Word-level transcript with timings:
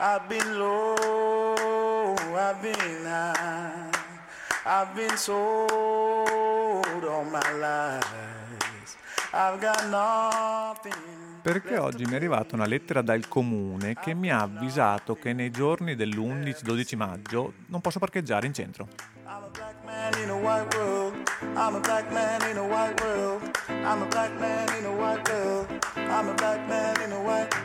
I've 0.00 0.28
been 0.28 0.56
low, 0.56 2.14
I've 2.14 2.62
been 2.62 3.04
high, 3.04 3.90
I've 4.64 4.94
been 4.94 5.16
sold 5.16 5.74
all 7.04 7.24
my 7.24 7.52
life. 7.58 8.06
I've 9.32 9.58
got 9.60 9.88
nothing. 9.88 11.40
Perché 11.42 11.78
oggi 11.78 12.04
mi 12.04 12.12
è 12.12 12.14
arrivata 12.14 12.54
una 12.54 12.66
lettera 12.66 13.02
dal 13.02 13.26
comune 13.26 13.94
che 13.94 14.14
mi 14.14 14.30
ha 14.30 14.42
avvisato 14.42 15.16
che 15.16 15.32
nei 15.32 15.50
giorni 15.50 15.96
dell'11-12 15.96 16.96
maggio 16.96 17.54
non 17.66 17.80
posso 17.80 17.98
parcheggiare 17.98 18.46
in 18.46 18.54
centro. 18.54 18.86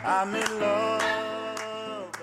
I'm 0.06 0.32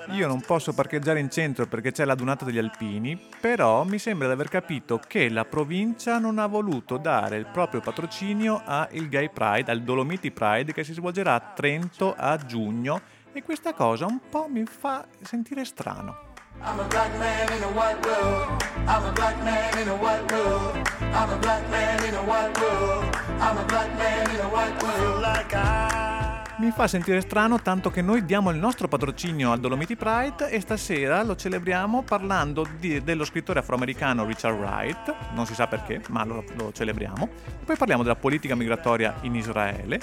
Io 0.10 0.28
non 0.28 0.42
posso 0.42 0.74
parcheggiare 0.74 1.20
in 1.20 1.30
centro 1.30 1.68
perché 1.68 1.92
c'è 1.92 2.06
la 2.06 2.16
dunata 2.16 2.44
degli 2.44 2.58
alpini, 2.58 3.20
però 3.40 3.84
mi 3.84 3.98
sembra 3.98 4.28
di 4.28 4.34
aver 4.34 4.50
capito 4.50 5.00
che 5.00 5.30
la 5.30 5.46
provincia 5.46 6.20
non 6.20 6.38
ha 6.40 6.48
voluto 6.48 6.98
dare 6.98 7.38
il 7.38 7.46
proprio 7.46 7.82
patrocinio 7.82 8.62
al 8.66 9.08
Gay 9.08 9.30
Pride, 9.30 9.72
al 9.72 9.84
Dolomiti 9.84 10.32
Pride 10.32 10.74
che 10.74 10.84
si 10.84 10.94
svolgerà 10.94 11.36
a 11.36 11.52
Trento 11.56 12.14
a 12.18 12.38
giugno 12.38 13.02
e 13.32 13.42
questa 13.44 13.74
cosa 13.74 14.06
un 14.06 14.20
po' 14.30 14.48
mi 14.50 14.66
fa 14.66 15.06
sentire 15.22 15.64
strano. 15.64 16.30
I'm 16.64 16.80
a 16.80 16.84
black 16.84 17.18
man 17.18 17.58
in 17.58 17.64
a 17.64 17.68
white 17.70 18.06
world. 18.06 18.64
I'm 18.86 19.06
a 19.06 19.12
black 19.12 19.42
man 19.44 19.78
in 19.80 19.88
a 19.88 19.96
white 19.96 20.32
world. 20.32 20.76
I'm 21.14 21.30
a 21.30 21.38
black 21.38 21.68
man 21.70 22.04
in 22.04 22.14
a 22.14 22.22
white 22.22 22.60
world. 22.60 23.16
I'm 23.40 23.58
a 23.58 23.64
black 23.66 23.98
man 23.98 24.30
in 24.30 24.42
a 24.42 24.50
white 24.50 24.84
world. 24.84 25.22
Like 25.22 25.56
I. 25.56 26.11
Mi 26.62 26.70
fa 26.70 26.88
sentire 26.88 27.22
strano 27.22 27.60
tanto 27.60 27.90
che 27.90 28.04
noi 28.04 28.24
diamo 28.24 28.52
il 28.52 28.58
nostro 28.58 28.88
patrocinio 28.88 29.52
al 29.52 29.60
Dolomiti 29.60 29.96
Pride 29.96 30.48
e 30.52 30.62
stasera 30.62 31.24
lo 31.24 31.36
celebriamo 31.36 32.04
parlando 32.04 32.68
di- 32.78 33.02
dello 33.02 33.26
scrittore 33.26 33.58
afroamericano 33.58 34.26
Richard 34.26 34.60
Wright, 34.60 35.12
non 35.34 35.48
si 35.48 35.56
sa 35.56 35.66
perché, 35.66 36.04
ma 36.10 36.24
lo, 36.24 36.44
lo 36.54 36.72
celebriamo. 36.72 37.28
Poi 37.66 37.76
parliamo 37.76 38.04
della 38.04 38.16
politica 38.16 38.54
migratoria 38.54 39.16
in 39.22 39.34
Israele 39.34 40.00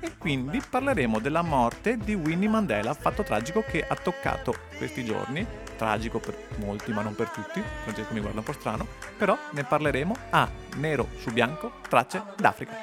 e 0.00 0.16
quindi 0.18 0.60
parleremo 0.68 1.20
della 1.20 1.42
morte 1.42 1.96
di 1.96 2.14
Winnie 2.14 2.48
Mandela, 2.48 2.92
fatto 2.92 3.22
tragico 3.22 3.62
che 3.64 3.86
ha 3.86 3.94
toccato 3.94 4.52
questi 4.78 5.04
giorni, 5.04 5.46
tragico 5.76 6.18
per 6.18 6.36
molti 6.56 6.90
ma 6.90 7.02
non 7.02 7.14
per 7.14 7.28
tutti, 7.28 7.62
Francesco 7.84 8.12
mi 8.14 8.20
guarda 8.20 8.40
un 8.40 8.44
po' 8.44 8.52
strano, 8.52 8.84
però 9.16 9.38
ne 9.52 9.62
parleremo 9.62 10.16
a 10.30 10.48
nero 10.78 11.06
su 11.18 11.30
bianco, 11.30 11.74
tracce 11.88 12.20
d'Africa. 12.36 12.74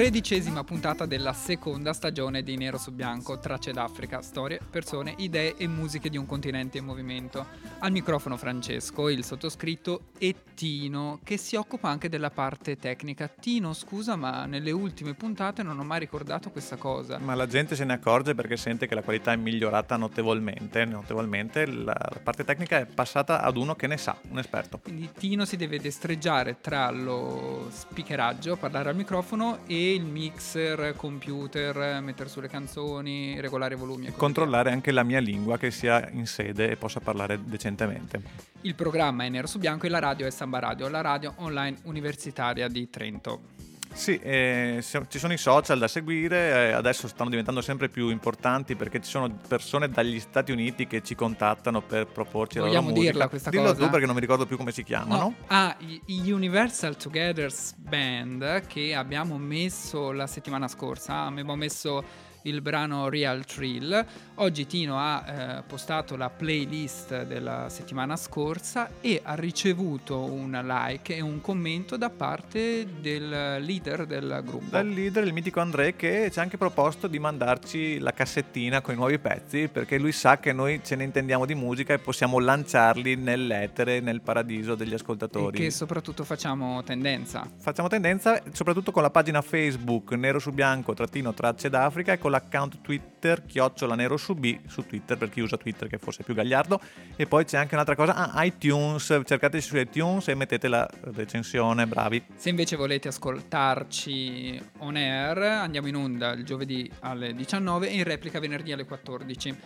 Tredicesima 0.00 0.64
puntata 0.64 1.04
della 1.04 1.34
seconda 1.34 1.92
stagione 1.92 2.42
di 2.42 2.56
Nero 2.56 2.78
su 2.78 2.90
Bianco, 2.90 3.38
Tracce 3.38 3.70
d'Africa, 3.70 4.22
storie, 4.22 4.58
persone, 4.70 5.12
idee 5.18 5.56
e 5.58 5.66
musiche 5.66 6.08
di 6.08 6.16
un 6.16 6.24
continente 6.24 6.78
in 6.78 6.86
movimento. 6.86 7.44
Al 7.80 7.92
microfono 7.92 8.38
Francesco, 8.38 9.10
il 9.10 9.22
sottoscritto 9.22 10.04
e 10.16 10.34
Tino, 10.54 11.20
che 11.22 11.36
si 11.36 11.54
occupa 11.54 11.90
anche 11.90 12.08
della 12.08 12.30
parte 12.30 12.78
tecnica. 12.78 13.28
Tino, 13.28 13.74
scusa, 13.74 14.16
ma 14.16 14.46
nelle 14.46 14.70
ultime 14.70 15.12
puntate 15.12 15.62
non 15.62 15.78
ho 15.78 15.84
mai 15.84 16.00
ricordato 16.00 16.50
questa 16.50 16.76
cosa. 16.76 17.18
Ma 17.18 17.34
la 17.34 17.46
gente 17.46 17.76
se 17.76 17.84
ne 17.84 17.92
accorge 17.92 18.34
perché 18.34 18.56
sente 18.56 18.86
che 18.86 18.94
la 18.94 19.02
qualità 19.02 19.32
è 19.32 19.36
migliorata 19.36 19.98
notevolmente, 19.98 20.86
notevolmente 20.86 21.66
la 21.66 22.10
la 22.20 22.20
parte 22.22 22.44
tecnica 22.44 22.78
è 22.78 22.86
passata 22.86 23.40
ad 23.40 23.56
uno 23.56 23.74
che 23.74 23.86
ne 23.86 23.96
sa, 23.96 24.18
un 24.30 24.38
esperto. 24.38 24.78
Quindi 24.78 25.10
Tino 25.16 25.44
si 25.44 25.56
deve 25.56 25.78
destreggiare 25.78 26.58
tra 26.60 26.90
lo 26.90 27.68
speakeraggio, 27.70 28.56
parlare 28.56 28.90
al 28.90 28.96
microfono 28.96 29.60
e 29.66 29.89
il 29.90 30.04
mixer, 30.04 30.94
computer, 30.96 32.00
mettere 32.02 32.28
sulle 32.28 32.48
canzoni, 32.48 33.40
regolare 33.40 33.74
i 33.74 33.76
volumi. 33.76 34.06
e 34.06 34.08
via. 34.08 34.16
Controllare 34.18 34.70
anche 34.70 34.90
la 34.90 35.02
mia 35.02 35.20
lingua 35.20 35.58
che 35.58 35.70
sia 35.70 36.08
in 36.10 36.26
sede 36.26 36.70
e 36.70 36.76
possa 36.76 37.00
parlare 37.00 37.38
decentemente. 37.42 38.22
Il 38.62 38.74
programma 38.74 39.24
è 39.24 39.28
Nero 39.28 39.46
su 39.46 39.58
Bianco 39.58 39.86
e 39.86 39.88
la 39.88 39.98
radio 39.98 40.26
è 40.26 40.30
Samba 40.30 40.58
Radio, 40.58 40.88
la 40.88 41.00
radio 41.00 41.34
online 41.36 41.78
universitaria 41.84 42.68
di 42.68 42.88
Trento. 42.90 43.59
Sì, 43.92 44.18
eh, 44.22 44.82
ci 45.08 45.18
sono 45.18 45.32
i 45.32 45.36
social 45.36 45.78
da 45.78 45.88
seguire, 45.88 46.68
eh, 46.68 46.72
adesso 46.72 47.08
stanno 47.08 47.28
diventando 47.28 47.60
sempre 47.60 47.88
più 47.88 48.08
importanti 48.08 48.76
perché 48.76 49.00
ci 49.00 49.10
sono 49.10 49.28
persone 49.48 49.88
dagli 49.88 50.20
Stati 50.20 50.52
Uniti 50.52 50.86
che 50.86 51.02
ci 51.02 51.14
contattano 51.14 51.82
per 51.82 52.06
proporci 52.06 52.58
la 52.58 52.64
loro 52.64 52.72
Vogliamo 52.76 52.92
musica. 52.94 53.10
dirla 53.10 53.28
questa 53.28 53.50
Dillo 53.50 53.62
cosa? 53.64 53.84
tu 53.84 53.90
perché 53.90 54.06
non 54.06 54.14
mi 54.14 54.20
ricordo 54.20 54.46
più 54.46 54.56
come 54.56 54.70
si 54.72 54.84
chiamano. 54.84 55.34
Ah, 55.48 55.74
i 55.80 56.00
i 56.06 56.30
Universal 56.32 56.96
Togethers 56.96 57.74
Band 57.76 58.66
che 58.66 58.94
abbiamo 58.94 59.36
messo 59.38 60.12
la 60.12 60.26
settimana 60.26 60.68
scorsa, 60.68 61.22
abbiamo 61.24 61.56
messo 61.56 62.02
il 62.42 62.60
brano 62.60 63.08
Real 63.08 63.44
Thrill. 63.44 64.04
Oggi 64.36 64.66
Tino 64.66 64.98
ha 64.98 65.24
eh, 65.26 65.62
postato 65.66 66.16
la 66.16 66.30
playlist 66.30 67.24
della 67.24 67.68
settimana 67.68 68.16
scorsa 68.16 68.90
e 69.00 69.20
ha 69.22 69.34
ricevuto 69.34 70.18
un 70.18 70.58
like 70.64 71.14
e 71.14 71.20
un 71.20 71.40
commento 71.40 71.96
da 71.96 72.08
parte 72.08 72.86
del 73.00 73.58
leader 73.62 74.06
del 74.06 74.40
gruppo. 74.44 74.70
Dal 74.70 74.88
leader, 74.88 75.24
il 75.24 75.32
mitico 75.32 75.60
André, 75.60 75.96
che 75.96 76.30
ci 76.32 76.38
ha 76.38 76.42
anche 76.42 76.56
proposto 76.56 77.06
di 77.06 77.18
mandarci 77.18 77.98
la 77.98 78.12
cassettina 78.12 78.80
con 78.80 78.94
i 78.94 78.96
nuovi 78.96 79.18
pezzi 79.18 79.68
perché 79.68 79.98
lui 79.98 80.12
sa 80.12 80.38
che 80.38 80.52
noi 80.52 80.80
ce 80.82 80.96
ne 80.96 81.04
intendiamo 81.04 81.44
di 81.44 81.54
musica 81.54 81.92
e 81.92 81.98
possiamo 81.98 82.38
lanciarli 82.38 83.16
nell'etere, 83.16 84.00
nel 84.00 84.20
paradiso 84.22 84.74
degli 84.74 84.92
e 84.92 84.94
ascoltatori. 84.94 85.58
che 85.58 85.70
soprattutto 85.70 86.24
facciamo 86.24 86.82
tendenza. 86.82 87.48
Facciamo 87.58 87.88
tendenza 87.88 88.42
soprattutto 88.52 88.90
con 88.90 89.02
la 89.02 89.10
pagina 89.10 89.42
Facebook 89.42 90.12
Nero 90.12 90.38
su 90.38 90.50
Bianco 90.50 90.94
trattino 90.94 91.34
tracce 91.34 91.68
d'Africa 91.68 92.12
e 92.12 92.18
con 92.18 92.29
l'account 92.30 92.80
Twitter 92.80 93.44
chiocciola 93.44 93.94
Nero 93.94 94.16
su 94.16 94.34
B 94.34 94.60
su 94.66 94.86
Twitter 94.86 95.18
per 95.18 95.28
chi 95.28 95.40
usa 95.40 95.56
Twitter 95.56 95.88
che 95.88 95.98
forse 95.98 96.22
è 96.22 96.24
più 96.24 96.34
gagliardo 96.34 96.80
e 97.16 97.26
poi 97.26 97.44
c'è 97.44 97.58
anche 97.58 97.74
un'altra 97.74 97.94
cosa, 97.94 98.14
ah, 98.14 98.44
iTunes, 98.44 99.20
cercateci 99.24 99.66
su 99.66 99.76
iTunes 99.76 100.28
e 100.28 100.34
mettete 100.34 100.68
la 100.68 100.88
recensione, 101.12 101.86
bravi. 101.86 102.24
Se 102.34 102.48
invece 102.48 102.76
volete 102.76 103.08
ascoltarci 103.08 104.60
on 104.78 104.96
air, 104.96 105.38
andiamo 105.38 105.88
in 105.88 105.96
onda 105.96 106.32
il 106.32 106.44
giovedì 106.44 106.90
alle 107.00 107.34
19 107.34 107.90
e 107.90 107.94
in 107.94 108.04
replica 108.04 108.40
venerdì 108.40 108.72
alle 108.72 108.84
14. 108.84 109.56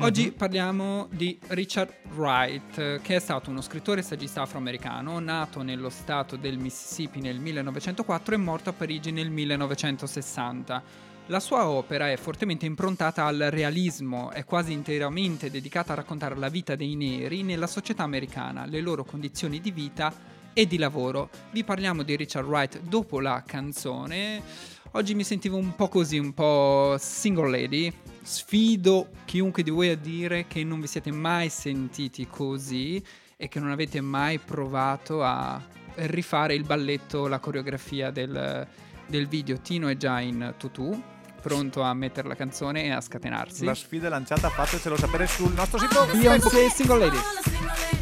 Oggi 0.00 0.30
parliamo 0.30 1.08
di 1.10 1.36
Richard 1.48 1.92
Wright, 2.14 3.00
che 3.00 3.16
è 3.16 3.18
stato 3.18 3.50
uno 3.50 3.60
scrittore 3.60 3.98
e 3.98 4.04
saggista 4.04 4.42
afroamericano, 4.42 5.18
nato 5.18 5.62
nello 5.62 5.90
stato 5.90 6.36
del 6.36 6.56
Mississippi 6.56 7.20
nel 7.20 7.40
1904 7.40 8.34
e 8.34 8.38
morto 8.38 8.70
a 8.70 8.72
Parigi 8.74 9.10
nel 9.10 9.30
1960. 9.30 10.82
La 11.30 11.40
sua 11.40 11.68
opera 11.68 12.10
è 12.10 12.16
fortemente 12.16 12.64
improntata 12.64 13.26
al 13.26 13.48
realismo, 13.50 14.30
è 14.30 14.46
quasi 14.46 14.72
interamente 14.72 15.50
dedicata 15.50 15.92
a 15.92 15.96
raccontare 15.96 16.34
la 16.34 16.48
vita 16.48 16.74
dei 16.74 16.94
neri 16.94 17.42
nella 17.42 17.66
società 17.66 18.02
americana, 18.02 18.64
le 18.64 18.80
loro 18.80 19.04
condizioni 19.04 19.60
di 19.60 19.70
vita 19.70 20.10
e 20.54 20.66
di 20.66 20.78
lavoro. 20.78 21.28
Vi 21.50 21.64
parliamo 21.64 22.02
di 22.02 22.16
Richard 22.16 22.46
Wright 22.46 22.80
dopo 22.80 23.20
la 23.20 23.42
canzone. 23.46 24.42
Oggi 24.92 25.14
mi 25.14 25.22
sentivo 25.22 25.58
un 25.58 25.76
po' 25.76 25.88
così, 25.88 26.16
un 26.16 26.32
po' 26.32 26.96
single 26.98 27.50
lady. 27.50 27.92
Sfido 28.22 29.10
chiunque 29.26 29.62
di 29.62 29.68
voi 29.68 29.90
a 29.90 29.96
dire 29.96 30.46
che 30.46 30.64
non 30.64 30.80
vi 30.80 30.86
siete 30.86 31.10
mai 31.10 31.50
sentiti 31.50 32.26
così 32.26 33.04
e 33.36 33.48
che 33.48 33.60
non 33.60 33.70
avete 33.70 34.00
mai 34.00 34.38
provato 34.38 35.22
a 35.22 35.62
rifare 35.96 36.54
il 36.54 36.64
balletto, 36.64 37.26
la 37.26 37.38
coreografia 37.38 38.10
del, 38.10 38.66
del 39.06 39.28
video. 39.28 39.60
Tino 39.60 39.88
è 39.88 39.96
già 39.98 40.20
in 40.20 40.54
tutù, 40.56 41.16
pronto 41.40 41.82
a 41.82 41.94
mettere 41.94 42.28
la 42.28 42.34
canzone 42.34 42.84
e 42.84 42.90
a 42.90 43.00
scatenarsi. 43.00 43.64
La 43.64 43.74
sfida 43.74 44.06
è 44.06 44.10
lanciata, 44.10 44.48
fatecelo 44.48 44.96
sapere 44.96 45.26
sul 45.26 45.52
nostro 45.52 45.78
sito. 45.78 46.06
Beyoncé 46.12 46.68
Single 46.70 46.98
ladies, 46.98 47.97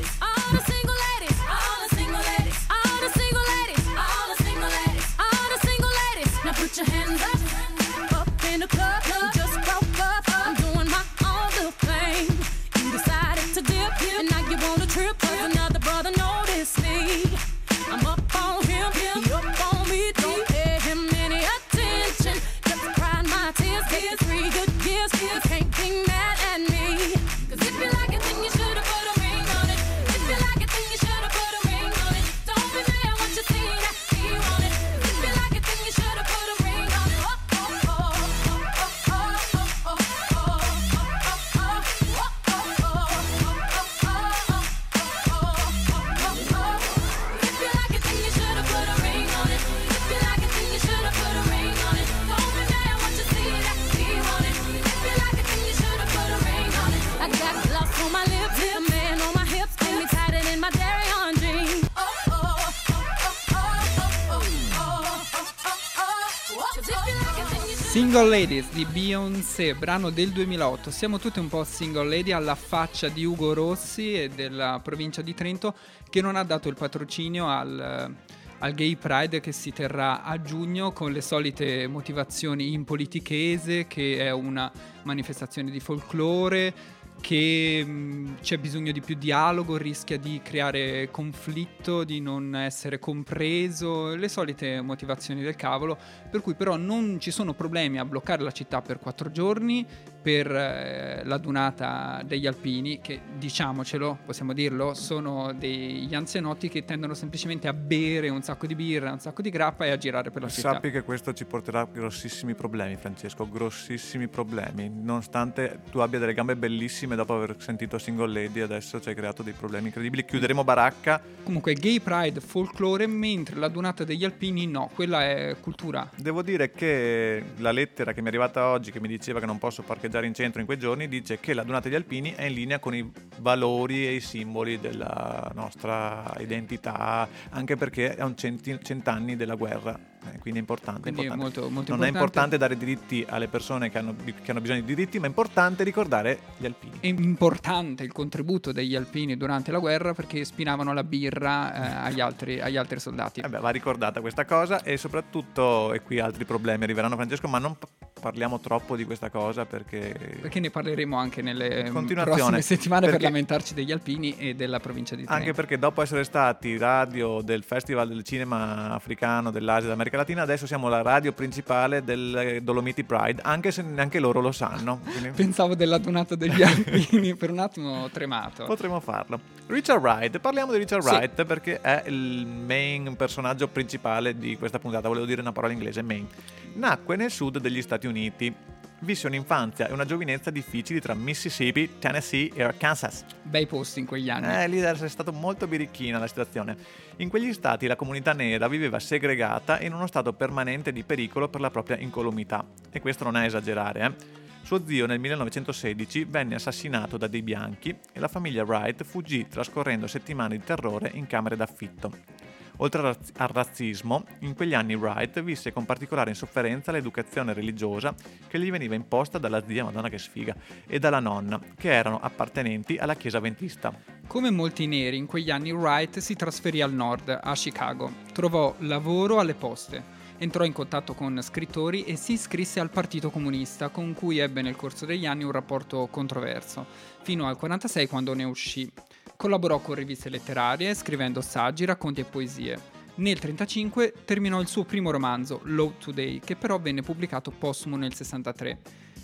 Single 68.26 68.40
Ladies 68.40 68.72
di 68.72 68.84
Beyoncé, 68.84 69.74
brano 69.74 70.10
del 70.10 70.30
2008. 70.30 70.90
Siamo 70.90 71.20
tutte 71.20 71.38
un 71.38 71.46
po' 71.46 71.62
single 71.62 72.08
lady 72.08 72.32
alla 72.32 72.56
faccia 72.56 73.06
di 73.06 73.24
Ugo 73.24 73.54
Rossi 73.54 74.20
e 74.20 74.28
della 74.28 74.80
provincia 74.82 75.22
di 75.22 75.32
Trento 75.32 75.76
che 76.10 76.20
non 76.20 76.34
ha 76.34 76.42
dato 76.42 76.68
il 76.68 76.74
patrocinio 76.74 77.48
al, 77.48 78.12
al 78.58 78.74
Gay 78.74 78.96
Pride 78.96 79.38
che 79.38 79.52
si 79.52 79.72
terrà 79.72 80.24
a 80.24 80.42
giugno 80.42 80.90
con 80.90 81.12
le 81.12 81.20
solite 81.20 81.86
motivazioni 81.86 82.72
in 82.72 82.82
politichese, 82.82 83.86
che 83.86 84.18
è 84.18 84.32
una 84.32 84.72
manifestazione 85.04 85.70
di 85.70 85.78
folklore, 85.78 86.74
che 87.20 87.84
mh, 87.84 88.40
c'è 88.40 88.58
bisogno 88.58 88.92
di 88.92 89.00
più 89.00 89.16
dialogo, 89.16 89.76
rischia 89.76 90.18
di 90.18 90.40
creare 90.42 91.10
conflitto, 91.10 92.04
di 92.04 92.20
non 92.20 92.54
essere 92.54 92.98
compreso, 92.98 94.14
le 94.14 94.28
solite 94.28 94.80
motivazioni 94.80 95.42
del 95.42 95.56
cavolo, 95.56 95.98
per 96.30 96.40
cui 96.40 96.54
però 96.54 96.76
non 96.76 97.18
ci 97.20 97.30
sono 97.30 97.54
problemi 97.54 97.98
a 97.98 98.04
bloccare 98.04 98.42
la 98.42 98.52
città 98.52 98.82
per 98.82 98.98
quattro 98.98 99.30
giorni 99.30 99.86
per 100.26 100.50
eh, 100.50 101.22
la 101.22 101.38
dunata 101.38 102.20
degli 102.26 102.48
alpini, 102.48 102.98
che 102.98 103.20
diciamocelo, 103.38 104.18
possiamo 104.26 104.54
dirlo, 104.54 104.92
sono 104.92 105.52
degli 105.52 106.12
anzianotti 106.16 106.68
che 106.68 106.84
tendono 106.84 107.14
semplicemente 107.14 107.68
a 107.68 107.72
bere 107.72 108.28
un 108.28 108.42
sacco 108.42 108.66
di 108.66 108.74
birra, 108.74 109.12
un 109.12 109.20
sacco 109.20 109.40
di 109.40 109.50
grappa 109.50 109.84
e 109.84 109.92
a 109.92 109.96
girare 109.96 110.32
per 110.32 110.42
la 110.42 110.48
città. 110.48 110.72
Sappi 110.72 110.90
che 110.90 111.04
questo 111.04 111.32
ci 111.32 111.44
porterà 111.44 111.84
grossissimi 111.84 112.56
problemi, 112.56 112.96
Francesco, 112.96 113.48
grossissimi 113.48 114.26
problemi. 114.26 114.90
Nonostante 114.92 115.82
tu 115.92 116.00
abbia 116.00 116.18
delle 116.18 116.34
gambe 116.34 116.56
bellissime 116.56 117.05
dopo 117.14 117.34
aver 117.34 117.54
sentito 117.58 117.98
Single 117.98 118.32
Lady, 118.32 118.60
adesso 118.60 119.00
ci 119.00 119.10
hai 119.10 119.14
creato 119.14 119.42
dei 119.42 119.52
problemi 119.52 119.86
incredibili. 119.86 120.24
Chiuderemo 120.24 120.64
baracca. 120.64 121.22
Comunque 121.44 121.74
Gay 121.74 122.00
Pride 122.00 122.40
folklore, 122.40 123.06
mentre 123.06 123.56
la 123.56 123.68
dunata 123.68 124.02
degli 124.02 124.24
alpini 124.24 124.66
no, 124.66 124.90
quella 124.92 125.22
è 125.22 125.56
cultura. 125.60 126.10
Devo 126.16 126.42
dire 126.42 126.72
che 126.72 127.42
la 127.58 127.70
lettera 127.70 128.12
che 128.12 128.20
mi 128.20 128.26
è 128.26 128.30
arrivata 128.30 128.68
oggi, 128.68 128.90
che 128.90 129.00
mi 129.00 129.08
diceva 129.08 129.38
che 129.38 129.46
non 129.46 129.58
posso 129.58 129.82
parcheggiare 129.82 130.26
in 130.26 130.34
centro 130.34 130.60
in 130.60 130.66
quei 130.66 130.78
giorni, 130.78 131.06
dice 131.06 131.38
che 131.38 131.54
la 131.54 131.62
Dunata 131.62 131.88
degli 131.88 131.96
Alpini 131.96 132.32
è 132.34 132.44
in 132.46 132.54
linea 132.54 132.78
con 132.78 132.94
i 132.94 133.08
valori 133.38 134.06
e 134.06 134.14
i 134.14 134.20
simboli 134.20 134.80
della 134.80 135.50
nostra 135.54 136.34
identità, 136.38 137.28
anche 137.50 137.76
perché 137.76 138.14
è 138.16 138.22
un 138.22 138.36
centi- 138.36 138.78
cent'anni 138.82 139.36
della 139.36 139.54
guerra. 139.54 139.98
Eh, 140.46 140.52
quindi 140.52 140.58
è 140.58 140.60
importante. 140.60 141.00
Quindi 141.00 141.20
è 141.20 141.24
importante. 141.24 141.60
molto, 141.60 141.74
molto 141.74 141.94
non 141.94 142.04
è 142.04 142.08
importante. 142.08 142.56
importante 142.56 142.58
dare 142.58 142.76
diritti 142.76 143.24
alle 143.28 143.48
persone 143.48 143.90
che 143.90 143.98
hanno, 143.98 144.14
che 144.24 144.50
hanno 144.50 144.60
bisogno 144.60 144.80
di 144.80 144.94
diritti, 144.94 145.18
ma 145.18 145.26
è 145.26 145.28
importante 145.28 145.82
ricordare 145.82 146.40
gli 146.56 146.66
alpini. 146.66 146.98
È 147.00 147.06
importante 147.06 148.04
il 148.04 148.12
contributo 148.12 148.72
degli 148.72 148.94
alpini 148.94 149.36
durante 149.36 149.70
la 149.70 149.78
guerra 149.78 150.14
perché 150.14 150.44
spinavano 150.44 150.92
la 150.92 151.04
birra 151.04 151.74
eh, 151.74 152.08
agli, 152.08 152.20
altri, 152.20 152.60
agli 152.60 152.76
altri 152.76 153.00
soldati. 153.00 153.40
Eh 153.40 153.48
beh, 153.48 153.58
va 153.58 153.70
ricordata 153.70 154.20
questa 154.20 154.44
cosa 154.44 154.82
e 154.82 154.96
soprattutto, 154.96 155.92
e 155.92 156.02
qui 156.02 156.18
altri 156.20 156.44
problemi 156.44 156.84
arriveranno 156.84 157.16
Francesco, 157.16 157.48
ma 157.48 157.58
non 157.58 157.76
parliamo 158.18 158.58
troppo 158.60 158.96
di 158.96 159.04
questa 159.04 159.30
cosa 159.30 159.66
perché... 159.66 160.38
Perché 160.40 160.58
ne 160.58 160.70
parleremo 160.70 161.16
anche 161.16 161.42
nelle 161.42 161.90
prossime 161.92 162.62
settimane 162.62 163.08
per 163.08 163.20
lamentarci 163.20 163.74
degli 163.74 163.92
alpini 163.92 164.36
e 164.36 164.54
della 164.54 164.80
provincia 164.80 165.14
di 165.14 165.24
Trento. 165.24 165.40
Anche 165.40 165.52
perché 165.54 165.78
dopo 165.78 166.02
essere 166.02 166.24
stati 166.24 166.78
radio 166.78 167.42
del 167.42 167.62
Festival 167.62 168.08
del 168.08 168.22
Cinema 168.22 168.90
Africano 168.92 169.50
dell'Asia 169.50 169.80
e 169.80 169.82
dell'America 169.84 170.16
Latina, 170.16 170.42
adesso 170.42 170.66
siamo 170.66 170.88
la 170.88 171.02
radio 171.02 171.32
principale 171.32 172.02
del 172.02 172.60
Dolomiti 172.62 173.04
Pride, 173.04 173.42
anche 173.42 173.70
se 173.70 173.82
neanche 173.82 174.18
loro 174.18 174.40
lo 174.40 174.52
sanno. 174.52 175.00
quindi 175.04 175.30
Pensavo 175.30 175.74
della 175.74 175.98
donata 175.98 176.34
degli 176.34 176.62
alpini, 176.64 177.34
per 177.34 177.50
un 177.50 177.58
attimo 177.58 178.04
ho 178.04 178.08
tremato. 178.10 178.64
Potremmo 178.64 178.98
farlo. 179.00 179.38
Richard 179.66 180.00
Wright, 180.00 180.38
parliamo 180.38 180.72
di 180.72 180.78
Richard 180.78 181.02
Sì. 181.02 181.08
Wright 181.08 181.44
perché 181.44 181.80
è 181.80 182.04
il 182.06 182.46
main 182.46 183.14
personaggio 183.16 183.68
principale 183.68 184.38
di 184.38 184.56
questa 184.56 184.78
puntata, 184.78 185.08
volevo 185.08 185.26
dire 185.26 185.40
una 185.40 185.52
parola 185.52 185.72
inglese, 185.72 186.02
main. 186.02 186.26
Nacque 186.76 187.16
nel 187.16 187.30
sud 187.30 187.58
degli 187.58 187.80
Stati 187.80 188.06
Uniti. 188.06 188.54
Visse 189.00 189.26
un'infanzia 189.26 189.88
e 189.88 189.94
una 189.94 190.04
giovinezza 190.04 190.50
difficili 190.50 191.00
tra 191.00 191.14
Mississippi, 191.14 191.98
Tennessee 191.98 192.50
e 192.52 192.62
Arkansas. 192.62 193.24
Bei 193.42 193.66
posti 193.66 194.00
in 194.00 194.06
quegli 194.06 194.28
anni. 194.28 194.46
Eh, 194.46 194.68
lì 194.68 194.78
essere 194.80 195.08
stato 195.08 195.32
molto 195.32 195.66
birichina 195.66 196.18
la 196.18 196.26
situazione. 196.26 196.76
In 197.16 197.30
quegli 197.30 197.54
stati 197.54 197.86
la 197.86 197.96
comunità 197.96 198.34
nera 198.34 198.68
viveva 198.68 198.98
segregata 198.98 199.80
in 199.80 199.94
uno 199.94 200.06
stato 200.06 200.34
permanente 200.34 200.92
di 200.92 201.02
pericolo 201.02 201.48
per 201.48 201.62
la 201.62 201.70
propria 201.70 201.96
incolumità. 201.96 202.62
E 202.90 203.00
questo 203.00 203.24
non 203.24 203.38
è 203.38 203.46
esagerare, 203.46 204.00
eh. 204.00 204.44
Suo 204.66 204.84
zio 204.84 205.06
nel 205.06 205.20
1916 205.20 206.24
venne 206.24 206.56
assassinato 206.56 207.16
da 207.16 207.26
dei 207.26 207.42
bianchi 207.42 207.96
e 208.12 208.20
la 208.20 208.28
famiglia 208.28 208.64
Wright 208.64 209.02
fuggì 209.04 209.46
trascorrendo 209.48 210.06
settimane 210.06 210.58
di 210.58 210.64
terrore 210.64 211.10
in 211.14 211.26
camere 211.26 211.56
d'affitto. 211.56 212.35
Oltre 212.78 213.00
al 213.00 213.06
razz- 213.06 213.32
al 213.36 213.48
razzismo, 213.48 214.24
in 214.40 214.54
quegli 214.54 214.74
anni 214.74 214.94
Wright 214.94 215.42
visse 215.42 215.72
con 215.72 215.86
particolare 215.86 216.30
insofferenza 216.30 216.92
l'educazione 216.92 217.52
religiosa 217.52 218.14
che 218.46 218.58
gli 218.58 218.70
veniva 218.70 218.94
imposta 218.94 219.38
dalla 219.38 219.64
zia, 219.66 219.84
madonna 219.84 220.08
che 220.08 220.18
sfiga, 220.18 220.54
e 220.86 220.98
dalla 220.98 221.20
nonna, 221.20 221.60
che 221.76 221.92
erano 221.92 222.18
appartenenti 222.20 222.96
alla 222.98 223.14
chiesa 223.14 223.38
avventista. 223.38 223.92
Come 224.26 224.50
molti 224.50 224.86
neri, 224.86 225.16
in 225.16 225.26
quegli 225.26 225.50
anni 225.50 225.72
Wright 225.72 226.18
si 226.18 226.34
trasferì 226.34 226.82
al 226.82 226.92
nord, 226.92 227.38
a 227.42 227.52
Chicago. 227.54 228.10
Trovò 228.32 228.74
lavoro 228.80 229.38
alle 229.38 229.54
poste. 229.54 230.14
Entrò 230.38 230.64
in 230.64 230.72
contatto 230.74 231.14
con 231.14 231.40
scrittori 231.40 232.04
e 232.04 232.16
si 232.16 232.32
iscrisse 232.32 232.78
al 232.78 232.90
Partito 232.90 233.30
Comunista, 233.30 233.88
con 233.88 234.12
cui 234.12 234.36
ebbe 234.36 234.60
nel 234.60 234.76
corso 234.76 235.06
degli 235.06 235.24
anni 235.24 235.44
un 235.44 235.52
rapporto 235.52 236.08
controverso, 236.10 236.84
fino 237.22 237.46
al 237.46 237.56
46 237.56 238.06
quando 238.06 238.34
ne 238.34 238.44
uscì. 238.44 238.92
Collaborò 239.36 239.80
con 239.80 239.94
riviste 239.94 240.30
letterarie, 240.30 240.94
scrivendo 240.94 241.40
saggi, 241.42 241.84
racconti 241.84 242.22
e 242.22 242.24
poesie. 242.24 242.94
Nel 243.16 243.38
1935 243.38 244.24
terminò 244.24 244.60
il 244.60 244.66
suo 244.66 244.84
primo 244.84 245.10
romanzo, 245.10 245.60
Low 245.64 245.94
Today, 245.98 246.40
che 246.40 246.56
però 246.56 246.78
venne 246.78 247.02
pubblicato 247.02 247.50
postumo 247.50 247.96
nel 247.96 248.14
63. 248.14 248.78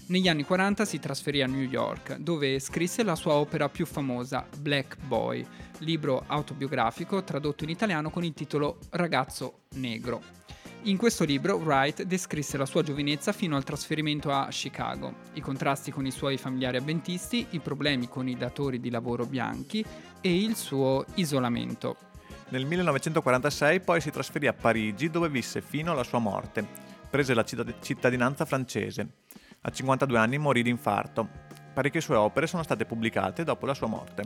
Negli 0.06 0.28
anni 0.28 0.44
40 0.44 0.84
si 0.84 0.98
trasferì 0.98 1.42
a 1.42 1.46
New 1.46 1.62
York, 1.62 2.16
dove 2.16 2.58
scrisse 2.58 3.02
la 3.02 3.14
sua 3.14 3.34
opera 3.34 3.68
più 3.68 3.86
famosa, 3.86 4.46
Black 4.58 4.96
Boy, 5.02 5.46
libro 5.78 6.24
autobiografico 6.26 7.22
tradotto 7.22 7.64
in 7.64 7.70
italiano 7.70 8.10
con 8.10 8.24
il 8.24 8.34
titolo 8.34 8.78
Ragazzo 8.90 9.60
Negro. 9.74 10.41
In 10.84 10.96
questo 10.96 11.22
libro 11.22 11.58
Wright 11.58 12.02
descrisse 12.02 12.56
la 12.56 12.66
sua 12.66 12.82
giovinezza 12.82 13.30
fino 13.32 13.54
al 13.54 13.62
trasferimento 13.62 14.32
a 14.32 14.48
Chicago, 14.48 15.14
i 15.34 15.40
contrasti 15.40 15.92
con 15.92 16.06
i 16.06 16.10
suoi 16.10 16.36
familiari 16.36 16.76
avventisti, 16.76 17.46
i 17.50 17.60
problemi 17.60 18.08
con 18.08 18.26
i 18.26 18.36
datori 18.36 18.80
di 18.80 18.90
lavoro 18.90 19.24
bianchi 19.24 19.84
e 20.20 20.42
il 20.42 20.56
suo 20.56 21.04
isolamento. 21.14 21.96
Nel 22.48 22.66
1946 22.66 23.80
poi 23.80 24.00
si 24.00 24.10
trasferì 24.10 24.48
a 24.48 24.54
Parigi 24.54 25.08
dove 25.08 25.28
visse 25.28 25.60
fino 25.60 25.92
alla 25.92 26.02
sua 26.02 26.18
morte. 26.18 26.66
Prese 27.08 27.32
la 27.32 27.44
cittad- 27.44 27.80
cittadinanza 27.80 28.44
francese. 28.44 29.06
A 29.60 29.70
52 29.70 30.18
anni 30.18 30.38
morì 30.38 30.64
di 30.64 30.70
infarto. 30.70 31.28
Parecchie 31.72 32.00
sue 32.00 32.16
opere 32.16 32.46
sono 32.46 32.62
state 32.62 32.84
pubblicate 32.84 33.44
dopo 33.44 33.64
la 33.66 33.74
sua 33.74 33.86
morte. 33.86 34.24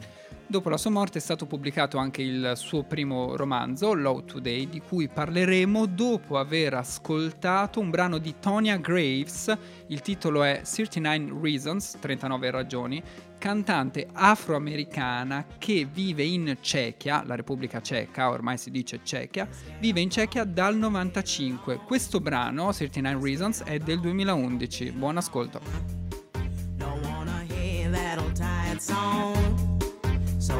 Dopo 0.48 0.68
la 0.68 0.76
sua 0.76 0.90
morte 0.90 1.18
è 1.18 1.20
stato 1.20 1.46
pubblicato 1.46 1.98
anche 1.98 2.22
il 2.22 2.52
suo 2.54 2.82
primo 2.84 3.36
romanzo, 3.36 3.94
Law 3.94 4.24
Today, 4.24 4.68
di 4.68 4.80
cui 4.80 5.08
parleremo 5.08 5.86
dopo 5.86 6.38
aver 6.38 6.74
ascoltato 6.74 7.80
un 7.80 7.90
brano 7.90 8.18
di 8.18 8.34
Tonya 8.40 8.76
Graves, 8.76 9.56
il 9.88 10.00
titolo 10.02 10.42
è 10.42 10.60
39 10.62 11.40
Reasons, 11.40 11.98
39 12.00 12.50
ragioni, 12.50 13.02
cantante 13.38 14.06
afroamericana 14.12 15.46
che 15.58 15.86
vive 15.90 16.24
in 16.24 16.56
Cechia, 16.60 17.22
la 17.26 17.34
Repubblica 17.34 17.80
Ceca, 17.80 18.30
ormai 18.30 18.58
si 18.58 18.70
dice 18.70 19.00
Cechia, 19.02 19.48
vive 19.78 20.00
in 20.00 20.10
Cechia 20.10 20.44
dal 20.44 20.76
95. 20.76 21.78
Questo 21.84 22.20
brano, 22.20 22.72
39 22.72 23.24
Reasons, 23.24 23.62
è 23.62 23.78
del 23.78 24.00
2011. 24.00 24.92
Buon 24.92 25.16
ascolto. 25.16 26.05
that'll 27.96 28.30
tie 28.32 28.72
its 28.72 28.90
own. 28.90 29.80
So 30.38 30.54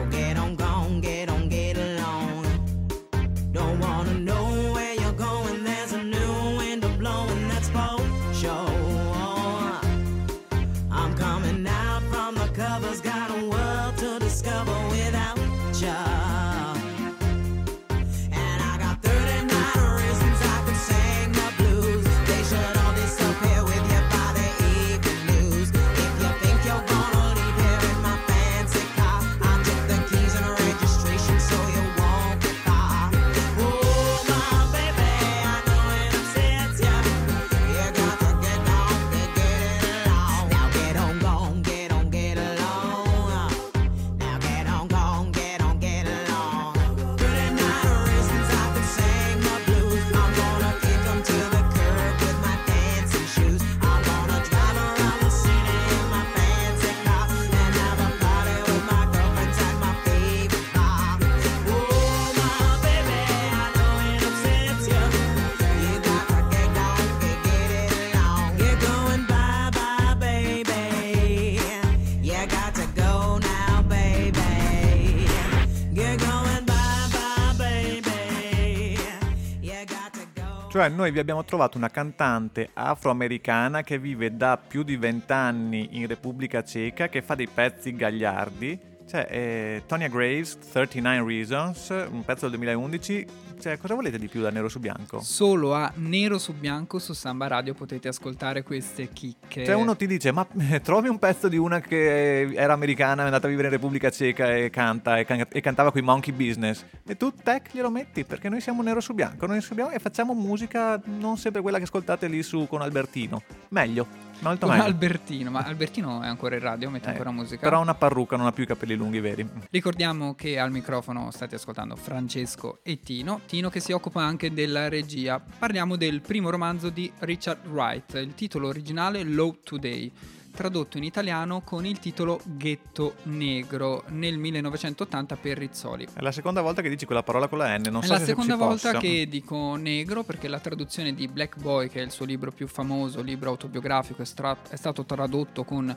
Cioè 80.76 80.90
noi 80.90 81.11
vi 81.11 81.18
abbiamo 81.18 81.42
trovato 81.42 81.78
una 81.78 81.88
cantante 81.88 82.68
afroamericana 82.75 83.83
che 83.83 83.99
vive 83.99 84.37
da 84.37 84.59
più 84.59 84.83
di 84.83 84.99
vent'anni 84.99 85.88
in 85.92 86.06
Repubblica 86.06 86.62
Ceca, 86.62 87.09
che 87.09 87.23
fa 87.23 87.35
dei 87.35 87.49
pezzi 87.49 87.97
gagliardi. 87.97 88.96
Cioè, 89.09 89.27
eh, 89.31 89.83
Tonya 89.87 90.09
Graves, 90.09 90.59
39 90.73 91.33
Reasons, 91.33 91.91
un 92.11 92.25
pezzo 92.25 92.49
del 92.49 92.59
2011. 92.59 93.27
Cioè, 93.59 93.79
cosa 93.79 93.95
volete 93.95 94.19
di 94.19 94.29
più 94.29 94.43
da 94.43 94.51
nero 94.51 94.69
su 94.69 94.81
bianco? 94.81 95.21
Solo 95.21 95.73
a 95.73 95.91
nero 95.97 96.39
su 96.39 96.53
bianco 96.53 96.99
su 96.99 97.13
Samba 97.15 97.47
Radio 97.47 97.73
potete 97.73 98.09
ascoltare 98.09 98.63
queste 98.63 99.13
chicche. 99.13 99.65
Cioè 99.65 99.75
uno 99.75 99.97
ti 99.97 100.07
dice, 100.07 100.31
ma 100.33 100.47
eh, 100.71 100.81
trovi 100.81 101.09
un 101.09 101.19
pezzo 101.19 101.49
di 101.49 101.57
una 101.57 101.81
che 101.81 102.53
era 102.53 102.75
americana, 102.75 103.23
è 103.23 103.25
andata 103.25 103.47
a 103.47 103.49
vivere 103.49 103.69
in 103.69 103.75
Repubblica 103.75 104.11
Ceca 104.11 104.55
e 104.55 104.69
canta, 104.71 105.19
e, 105.19 105.25
can- 105.25 105.47
e 105.49 105.61
cantava 105.61 105.91
con 105.91 106.03
i 106.03 106.05
Monkey 106.05 106.35
Business. 106.35 106.85
E 107.07 107.17
tu, 107.17 107.33
tech, 107.33 107.71
glielo 107.73 107.91
metti, 107.91 108.25
perché 108.25 108.49
noi 108.49 108.61
siamo 108.61 108.83
nero 108.83 109.01
su 109.01 109.15
bianco, 109.15 109.47
noi 109.47 109.61
subiamo 109.61 109.91
e 109.91 110.01
facciamo 110.01 110.35
musica 110.35 111.01
non 111.05 111.39
sempre 111.39 111.63
quella 111.63 111.79
che 111.79 111.85
ascoltate 111.85 112.27
lì 112.27 112.43
su 112.43 112.67
con 112.69 112.83
Albertino. 112.83 113.43
Meglio, 113.69 114.07
molto 114.40 114.66
meglio. 114.66 114.83
Albertino, 114.83 115.50
ma 115.50 115.61
Albertino 115.61 116.23
è 116.23 116.26
ancora 116.26 116.55
in 116.55 116.61
radio, 116.61 116.90
mette 116.90 117.09
Eh, 117.09 117.11
ancora 117.11 117.31
musica. 117.31 117.61
Però 117.61 117.78
ha 117.78 117.81
una 117.81 117.95
parrucca, 117.95 118.37
non 118.37 118.47
ha 118.47 118.52
più 118.52 118.64
i 118.64 118.66
capelli 118.66 118.95
lunghi 118.95 119.21
veri. 119.21 119.49
Ricordiamo 119.71 120.35
che 120.35 120.59
al 120.59 120.71
microfono 120.71 121.31
state 121.31 121.55
ascoltando 121.57 121.97
Francesco 121.97 122.81
e 122.83 123.00
Tino, 123.00 123.40
Tino 123.47 123.69
che 123.69 123.81
si 123.81 123.93
occupa 123.93 124.23
anche 124.23 124.52
della 124.52 124.88
regia. 124.88 125.40
Parliamo 125.40 125.97
del 125.97 126.21
primo 126.21 126.50
romanzo 126.50 126.90
di 126.90 127.11
Richard 127.21 127.66
Wright, 127.66 128.14
il 128.14 128.35
titolo 128.35 128.69
originale 128.69 129.23
Low 129.23 129.59
Today, 129.62 130.12
tradotto 130.57 130.97
in 130.97 131.05
italiano 131.05 131.61
con 131.61 131.87
il 131.87 132.01
titolo 132.01 132.41
Ghetto 132.43 133.17
Negro 133.25 134.03
nel 134.09 134.39
1980 134.39 135.37
per 135.37 135.59
Rizzoli. 135.59 136.09
È 136.13 136.21
la 136.21 136.33
seconda 136.33 136.63
volta 136.63 136.83
che 136.83 136.89
dici 136.89 137.05
quella 137.05 137.23
parola 137.23 137.47
con 137.47 137.59
la 137.59 137.77
N, 137.77 137.83
non 137.91 138.03
è 138.03 138.07
so 138.07 138.13
la 138.15 138.19
se 138.19 138.25
seconda 138.25 138.55
si 138.55 138.59
volta 138.59 138.91
possa. 138.93 138.99
che 138.99 139.29
dico 139.29 139.77
negro 139.77 140.25
perché 140.25 140.49
la 140.49 140.59
traduzione 140.59 141.15
di 141.15 141.29
Black 141.29 141.59
Boy, 141.59 141.89
che 141.89 142.01
è 142.01 142.05
il 142.05 142.11
suo 142.11 142.25
libro 142.25 142.51
più 142.51 142.67
famoso, 142.67 143.23
libro 143.23 143.51
autobiografico, 143.51 144.23
è, 144.23 144.25
stra- 144.25 144.57
è 144.69 144.77
stato 144.77 145.05
tradotto 145.05 145.63
con 145.63 145.95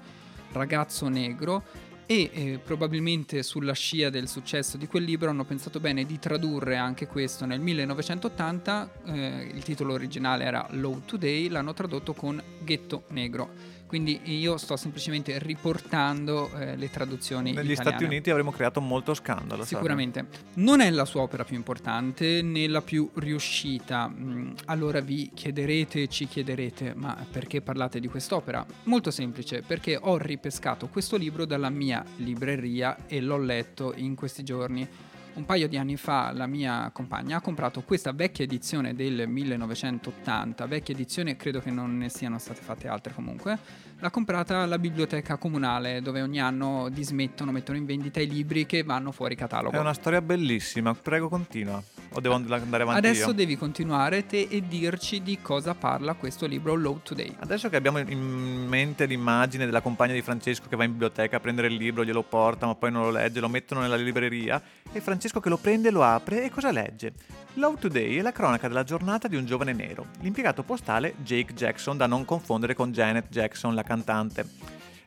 Ragazzo 0.51 1.07
Negro 1.07 1.63
e 2.11 2.31
eh, 2.33 2.57
probabilmente 2.57 3.43
sulla 3.43 3.73
scia 3.73 4.09
del 4.09 4.27
successo 4.27 4.77
di 4.77 4.87
quel 4.87 5.03
libro 5.03 5.29
hanno 5.29 5.43
pensato 5.43 5.79
bene 5.79 6.07
di 6.07 6.17
tradurre 6.17 6.75
anche 6.75 7.05
questo 7.05 7.45
nel 7.45 7.59
1980, 7.59 8.91
eh, 9.05 9.51
il 9.53 9.61
titolo 9.61 9.93
originale 9.93 10.43
era 10.43 10.65
Low 10.71 11.03
Today, 11.05 11.49
l'hanno 11.49 11.73
tradotto 11.73 12.15
con 12.15 12.41
Ghetto 12.63 13.03
Negro. 13.09 13.77
Quindi 13.89 14.21
io 14.25 14.57
sto 14.57 14.77
semplicemente 14.77 15.39
riportando 15.39 16.51
eh, 16.55 16.75
le 16.75 16.91
traduzioni 16.91 17.53
Negli 17.53 17.71
italiane. 17.71 17.89
Stati 17.89 18.03
Uniti 18.03 18.29
avremmo 18.29 18.51
creato 18.51 18.81
molto 18.81 19.15
scandalo. 19.15 19.65
Sicuramente. 19.65 20.27
Non 20.55 20.79
è 20.79 20.91
la 20.91 21.05
sua 21.05 21.21
opera 21.21 21.43
più 21.43 21.55
importante 21.55 22.43
né 22.43 22.67
la 22.67 22.83
più 22.83 23.09
riuscita. 23.15 24.07
Mm, 24.07 24.51
Allora 24.65 24.99
vi 24.99 25.31
chiederete, 25.33 26.07
ci 26.07 26.27
chiederete, 26.27 26.93
ma 26.93 27.17
perché 27.31 27.61
parlate 27.61 27.99
di 27.99 28.07
quest'opera? 28.07 28.63
Molto 28.83 29.09
semplice, 29.09 29.63
perché 29.65 29.97
ho 29.99 30.17
ripescato 30.17 30.87
questo 30.87 31.17
libro 31.17 31.45
dalla 31.45 31.71
mia 31.71 31.98
libreria 32.17 33.05
e 33.07 33.21
l'ho 33.21 33.37
letto 33.37 33.93
in 33.95 34.15
questi 34.15 34.43
giorni. 34.43 34.87
Un 35.31 35.45
paio 35.45 35.67
di 35.67 35.77
anni 35.77 35.95
fa 35.95 36.31
la 36.33 36.47
mia 36.47 36.89
compagna 36.91 37.37
ha 37.37 37.41
comprato 37.41 37.81
questa 37.83 38.11
vecchia 38.11 38.43
edizione 38.43 38.93
del 38.93 39.27
1980, 39.27 40.65
vecchia 40.65 40.93
edizione 40.93 41.37
credo 41.37 41.61
che 41.61 41.71
non 41.71 41.97
ne 41.97 42.09
siano 42.09 42.39
state 42.39 42.61
fatte 42.61 42.87
altre 42.87 43.13
comunque, 43.13 43.57
l'ha 43.99 44.09
comprata 44.09 44.59
alla 44.59 44.79
biblioteca 44.79 45.37
comunale 45.37 46.01
dove 46.01 46.21
ogni 46.21 46.39
anno 46.39 46.89
dismettono, 46.89 47.51
mettono 47.51 47.77
in 47.77 47.85
vendita 47.85 48.19
i 48.19 48.27
libri 48.27 48.65
che 48.65 48.83
vanno 48.83 49.11
fuori 49.11 49.35
catalogo. 49.35 49.75
È 49.75 49.79
una 49.79 49.93
storia 49.93 50.21
bellissima, 50.21 50.93
prego 50.93 51.29
continua. 51.29 51.81
O 52.13 52.19
devo 52.19 52.35
and- 52.35 52.51
andare 52.51 52.83
avanti 52.83 53.05
Adesso 53.05 53.27
io? 53.27 53.33
devi 53.33 53.55
continuare 53.57 54.25
te 54.25 54.47
e 54.49 54.63
dirci 54.67 55.21
di 55.21 55.39
cosa 55.41 55.75
parla 55.75 56.13
questo 56.15 56.45
libro 56.47 56.73
Low 56.75 57.01
Today. 57.03 57.35
Adesso 57.39 57.69
che 57.69 57.75
abbiamo 57.75 57.99
in 57.99 58.65
mente 58.67 59.05
l'immagine 59.05 59.65
della 59.65 59.81
compagna 59.81 60.13
di 60.13 60.21
Francesco 60.21 60.67
che 60.67 60.75
va 60.75 60.85
in 60.85 60.91
biblioteca 60.91 61.37
a 61.37 61.39
prendere 61.39 61.67
il 61.67 61.75
libro, 61.75 62.03
glielo 62.03 62.23
porta, 62.23 62.65
ma 62.65 62.75
poi 62.75 62.91
non 62.91 63.03
lo 63.03 63.11
legge, 63.11 63.39
lo 63.39 63.49
mettono 63.49 63.81
nella 63.81 63.95
libreria 63.95 64.61
e 64.91 65.01
Francesco 65.01 65.39
che 65.39 65.49
lo 65.49 65.57
prende, 65.57 65.91
lo 65.91 66.03
apre 66.03 66.43
e 66.45 66.49
cosa 66.49 66.71
legge? 66.71 67.13
Love 67.59 67.77
Today 67.77 68.15
è 68.15 68.21
la 68.21 68.31
cronaca 68.31 68.69
della 68.69 68.85
giornata 68.85 69.27
di 69.27 69.35
un 69.35 69.45
giovane 69.45 69.73
nero, 69.73 70.05
l'impiegato 70.21 70.63
postale 70.63 71.15
Jake 71.17 71.53
Jackson, 71.53 71.97
da 71.97 72.07
non 72.07 72.23
confondere 72.23 72.73
con 72.73 72.93
Janet 72.93 73.27
Jackson, 73.27 73.75
la 73.75 73.83
cantante. 73.83 74.47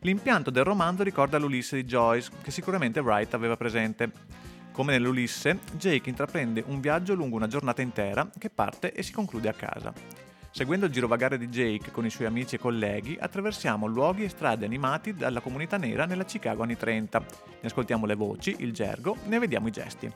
L'impianto 0.00 0.50
del 0.50 0.62
romanzo 0.62 1.02
ricorda 1.02 1.38
l'Ulisse 1.38 1.76
di 1.76 1.85
Joyce, 1.85 2.30
che 2.42 2.50
sicuramente 2.50 3.00
Wright 3.00 3.32
aveva 3.32 3.56
presente. 3.56 4.12
Come 4.71 4.92
nell'Ulisse, 4.92 5.61
Jake 5.78 6.11
intraprende 6.11 6.62
un 6.66 6.80
viaggio 6.80 7.14
lungo 7.14 7.37
una 7.37 7.47
giornata 7.47 7.80
intera 7.80 8.28
che 8.38 8.50
parte 8.50 8.92
e 8.92 9.02
si 9.02 9.12
conclude 9.12 9.49
a 9.49 9.54
casa. 9.54 10.21
Seguendo 10.54 10.85
il 10.85 10.92
girovagare 10.92 11.38
di 11.38 11.49
Jake 11.49 11.90
con 11.90 12.04
i 12.04 12.11
suoi 12.11 12.26
amici 12.26 12.56
e 12.56 12.59
colleghi, 12.59 13.16
attraversiamo 13.18 13.87
luoghi 13.87 14.25
e 14.25 14.28
strade 14.28 14.66
animati 14.66 15.14
dalla 15.14 15.40
comunità 15.40 15.78
nera 15.78 16.04
nella 16.04 16.26
Chicago 16.26 16.62
anni 16.62 16.76
30. 16.76 17.18
Ne 17.18 17.26
ascoltiamo 17.68 18.04
le 18.04 18.14
voci, 18.14 18.56
il 18.59 18.75
gergo, 18.75 19.16
ne 19.28 19.38
vediamo 19.38 19.68
i 19.68 19.71
gesti. 19.71 20.12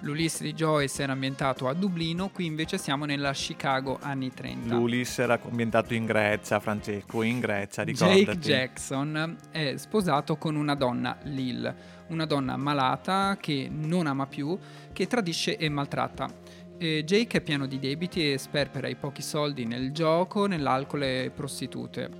L'Ulisse 0.00 0.42
di 0.42 0.54
Joyce 0.54 1.04
era 1.04 1.12
ambientato 1.12 1.68
a 1.68 1.72
Dublino, 1.72 2.30
qui 2.30 2.46
invece 2.46 2.78
siamo 2.78 3.04
nella 3.04 3.30
Chicago 3.32 3.96
anni 4.02 4.34
30. 4.34 4.74
L'Ulisse 4.74 5.22
era 5.22 5.38
ambientato 5.40 5.94
in 5.94 6.04
Grecia, 6.04 6.58
Francesco, 6.58 7.22
in 7.22 7.38
Grecia, 7.38 7.82
ricordati. 7.82 8.24
Jake 8.24 8.38
Jackson 8.38 9.36
è 9.52 9.76
sposato 9.76 10.36
con 10.36 10.56
una 10.56 10.74
donna, 10.74 11.16
Lil, 11.22 11.72
una 12.08 12.26
donna 12.26 12.56
malata 12.56 13.38
che 13.40 13.70
non 13.70 14.08
ama 14.08 14.26
più, 14.26 14.58
che 14.92 15.06
tradisce 15.06 15.56
e 15.56 15.68
maltratta. 15.68 16.45
Jake 16.78 17.38
è 17.38 17.40
pieno 17.40 17.66
di 17.66 17.78
debiti 17.78 18.32
e 18.32 18.38
sperpera 18.38 18.86
i 18.86 18.96
pochi 18.96 19.22
soldi 19.22 19.64
nel 19.64 19.92
gioco, 19.92 20.46
nell'alcol 20.46 21.02
e 21.04 21.32
prostitute. 21.34 22.10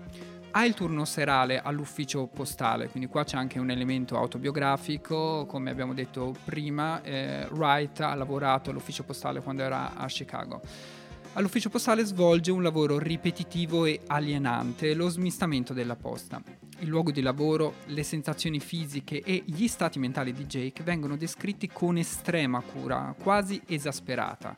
Ha 0.52 0.64
il 0.64 0.72
turno 0.72 1.04
serale 1.04 1.60
all'ufficio 1.60 2.26
postale, 2.26 2.88
quindi 2.88 3.10
qua 3.10 3.24
c'è 3.24 3.36
anche 3.36 3.58
un 3.58 3.70
elemento 3.70 4.16
autobiografico, 4.16 5.44
come 5.44 5.70
abbiamo 5.70 5.92
detto 5.92 6.34
prima, 6.44 7.02
eh, 7.02 7.46
Wright 7.50 8.00
ha 8.00 8.14
lavorato 8.14 8.70
all'ufficio 8.70 9.02
postale 9.02 9.42
quando 9.42 9.62
era 9.62 9.94
a 9.94 10.06
Chicago. 10.06 10.62
All'ufficio 11.36 11.68
postale 11.68 12.02
svolge 12.02 12.50
un 12.50 12.62
lavoro 12.62 12.98
ripetitivo 12.98 13.84
e 13.84 14.00
alienante, 14.06 14.94
lo 14.94 15.10
smistamento 15.10 15.74
della 15.74 15.94
posta. 15.94 16.42
Il 16.78 16.88
luogo 16.88 17.10
di 17.10 17.20
lavoro, 17.20 17.74
le 17.88 18.02
sensazioni 18.04 18.58
fisiche 18.58 19.20
e 19.20 19.42
gli 19.44 19.68
stati 19.68 19.98
mentali 19.98 20.32
di 20.32 20.46
Jake 20.46 20.82
vengono 20.82 21.14
descritti 21.14 21.68
con 21.70 21.98
estrema 21.98 22.62
cura, 22.62 23.14
quasi 23.22 23.60
esasperata. 23.66 24.54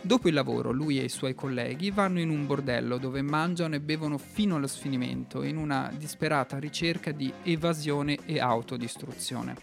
Dopo 0.00 0.28
il 0.28 0.34
lavoro, 0.34 0.72
lui 0.72 0.98
e 0.98 1.04
i 1.04 1.10
suoi 1.10 1.34
colleghi 1.34 1.90
vanno 1.90 2.20
in 2.20 2.30
un 2.30 2.46
bordello 2.46 2.96
dove 2.96 3.20
mangiano 3.20 3.74
e 3.74 3.80
bevono 3.80 4.16
fino 4.16 4.56
allo 4.56 4.66
sfinimento, 4.66 5.42
in 5.42 5.58
una 5.58 5.92
disperata 5.94 6.58
ricerca 6.58 7.12
di 7.12 7.30
evasione 7.42 8.16
e 8.24 8.40
autodistruzione. 8.40 9.56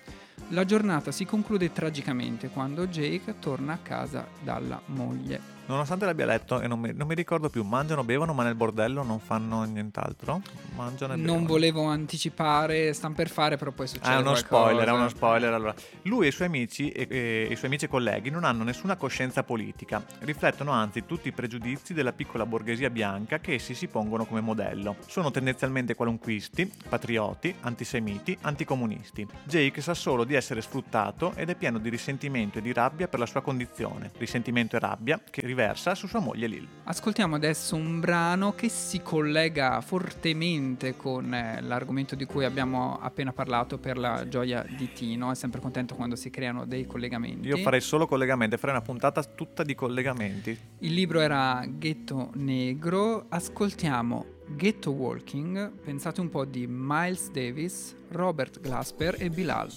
La 0.49 0.65
giornata 0.65 1.11
si 1.11 1.25
conclude 1.25 1.71
tragicamente 1.71 2.49
quando 2.49 2.85
Jake 2.85 3.39
torna 3.39 3.73
a 3.73 3.79
casa 3.79 4.27
dalla 4.43 4.79
moglie. 4.87 5.60
Nonostante 5.67 6.05
l'abbia 6.05 6.25
letto 6.25 6.59
e 6.59 6.67
non 6.67 6.79
mi, 6.79 6.91
non 6.93 7.07
mi 7.07 7.15
ricordo 7.15 7.49
più, 7.49 7.63
mangiano, 7.63 8.03
bevono, 8.03 8.33
ma 8.33 8.43
nel 8.43 8.55
bordello 8.55 9.03
non 9.03 9.19
fanno 9.19 9.63
nient'altro? 9.63 10.41
Mangiano 10.75 11.13
e 11.13 11.17
bevono. 11.17 11.37
Non 11.37 11.45
volevo 11.45 11.83
anticipare, 11.85 12.91
stan 12.93 13.13
per 13.13 13.29
fare, 13.29 13.55
però 13.57 13.71
poi 13.71 13.87
succede 13.87 14.07
Ah, 14.07 14.17
è 14.17 14.21
uno 14.21 14.31
qualcosa. 14.31 14.45
spoiler, 14.63 14.87
è 14.87 14.91
uno 14.91 15.07
spoiler. 15.09 15.53
Allora, 15.53 15.73
lui 16.03 16.25
e 16.25 16.29
i 16.29 16.31
suoi 16.31 16.47
amici 16.47 16.89
e, 16.89 17.07
e 17.09 17.47
i 17.49 17.55
suoi 17.55 17.69
amici 17.69 17.85
e 17.85 17.87
colleghi 17.87 18.29
non 18.29 18.43
hanno 18.43 18.63
nessuna 18.63 18.95
coscienza 18.97 19.43
politica, 19.43 20.03
riflettono 20.19 20.71
anzi 20.71 21.05
tutti 21.05 21.29
i 21.29 21.31
pregiudizi 21.31 21.93
della 21.93 22.11
piccola 22.11 22.45
borghesia 22.45 22.89
bianca 22.89 23.39
che 23.39 23.53
essi 23.53 23.73
si 23.73 23.87
pongono 23.87 24.25
come 24.25 24.41
modello. 24.41 24.97
Sono 25.07 25.31
tendenzialmente 25.31 25.95
qualunquisti, 25.95 26.69
patrioti, 26.89 27.55
antisemiti, 27.61 28.37
anticomunisti. 28.41 29.25
Jake 29.45 29.79
sa 29.81 29.93
solo 29.93 30.23
di 30.25 30.33
essere 30.33 30.61
sfruttato 30.61 31.31
ed 31.35 31.49
è 31.49 31.55
pieno 31.55 31.77
di 31.77 31.87
risentimento 31.89 32.57
e 32.57 32.61
di 32.61 32.73
rabbia 32.73 33.07
per 33.07 33.19
la 33.19 33.25
sua 33.25 33.41
condizione, 33.41 34.11
risentimento 34.17 34.75
e 34.75 34.79
rabbia 34.79 35.21
che 35.29 35.41
riversa 35.51 35.95
su 35.95 36.07
sua 36.07 36.19
moglie 36.19 36.47
Lil. 36.47 36.67
Ascoltiamo 36.85 37.35
adesso 37.35 37.75
un 37.75 37.99
brano 37.99 38.53
che 38.53 38.69
si 38.69 39.01
collega 39.01 39.81
fortemente 39.81 40.95
con 40.95 41.33
eh, 41.33 41.61
l'argomento 41.61 42.15
di 42.15 42.25
cui 42.25 42.45
abbiamo 42.45 42.97
appena 42.99 43.33
parlato 43.33 43.77
per 43.77 43.97
la 43.97 44.27
gioia 44.27 44.65
di 44.67 44.91
Tino. 44.93 45.31
È 45.31 45.35
sempre 45.35 45.59
contento 45.59 45.95
quando 45.95 46.15
si 46.15 46.29
creano 46.29 46.65
dei 46.65 46.85
collegamenti. 46.85 47.47
Io 47.47 47.57
farei 47.57 47.81
solo 47.81 48.07
collegamenti, 48.07 48.57
farei 48.57 48.75
una 48.75 48.83
puntata 48.83 49.23
tutta 49.23 49.63
di 49.63 49.75
collegamenti. 49.75 50.57
Il 50.79 50.93
libro 50.93 51.19
era 51.19 51.63
Ghetto 51.67 52.31
Negro. 52.35 53.25
Ascoltiamo 53.29 54.25
Ghetto 54.47 54.91
Walking. 54.91 55.71
Pensate 55.71 56.21
un 56.21 56.29
po' 56.29 56.45
di 56.45 56.65
Miles 56.67 57.29
Davis, 57.31 57.95
Robert 58.09 58.59
Glasper 58.59 59.15
e 59.19 59.29
Bilal. 59.29 59.69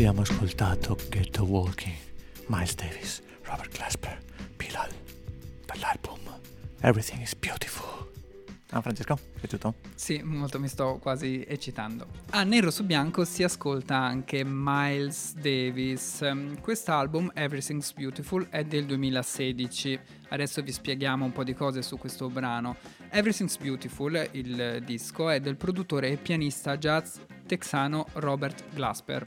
Abbiamo 0.00 0.22
ascoltato 0.22 0.96
Ghetto 1.10 1.44
Walking, 1.44 1.94
Miles 2.46 2.74
Davis, 2.74 3.22
Robert 3.42 3.70
Glasper, 3.70 4.18
Bilal, 4.56 4.88
dall'album 5.66 6.40
Everything 6.80 7.20
is 7.20 7.34
Beautiful. 7.34 8.08
Ah, 8.70 8.80
Francesco, 8.80 9.18
piaciuto? 9.38 9.74
Sì, 9.94 10.22
molto 10.22 10.58
mi 10.58 10.68
sto 10.68 10.96
quasi 11.02 11.44
eccitando. 11.46 12.06
A 12.30 12.44
nero 12.44 12.70
su 12.70 12.86
bianco 12.86 13.26
si 13.26 13.42
ascolta 13.42 13.98
anche 13.98 14.42
Miles 14.42 15.34
Davis. 15.34 16.26
Quest'album, 16.62 17.30
Everything's 17.34 17.92
Beautiful, 17.92 18.46
è 18.48 18.64
del 18.64 18.86
2016. 18.86 20.00
Adesso 20.30 20.62
vi 20.62 20.72
spieghiamo 20.72 21.26
un 21.26 21.32
po' 21.32 21.44
di 21.44 21.52
cose 21.52 21.82
su 21.82 21.98
questo 21.98 22.30
brano. 22.30 22.76
Everything's 23.10 23.58
Beautiful, 23.58 24.30
il 24.30 24.82
disco, 24.82 25.28
è 25.28 25.40
del 25.40 25.56
produttore 25.56 26.08
e 26.08 26.16
pianista 26.16 26.78
jazz 26.78 27.18
texano 27.44 28.06
Robert 28.14 28.64
Glasper. 28.72 29.26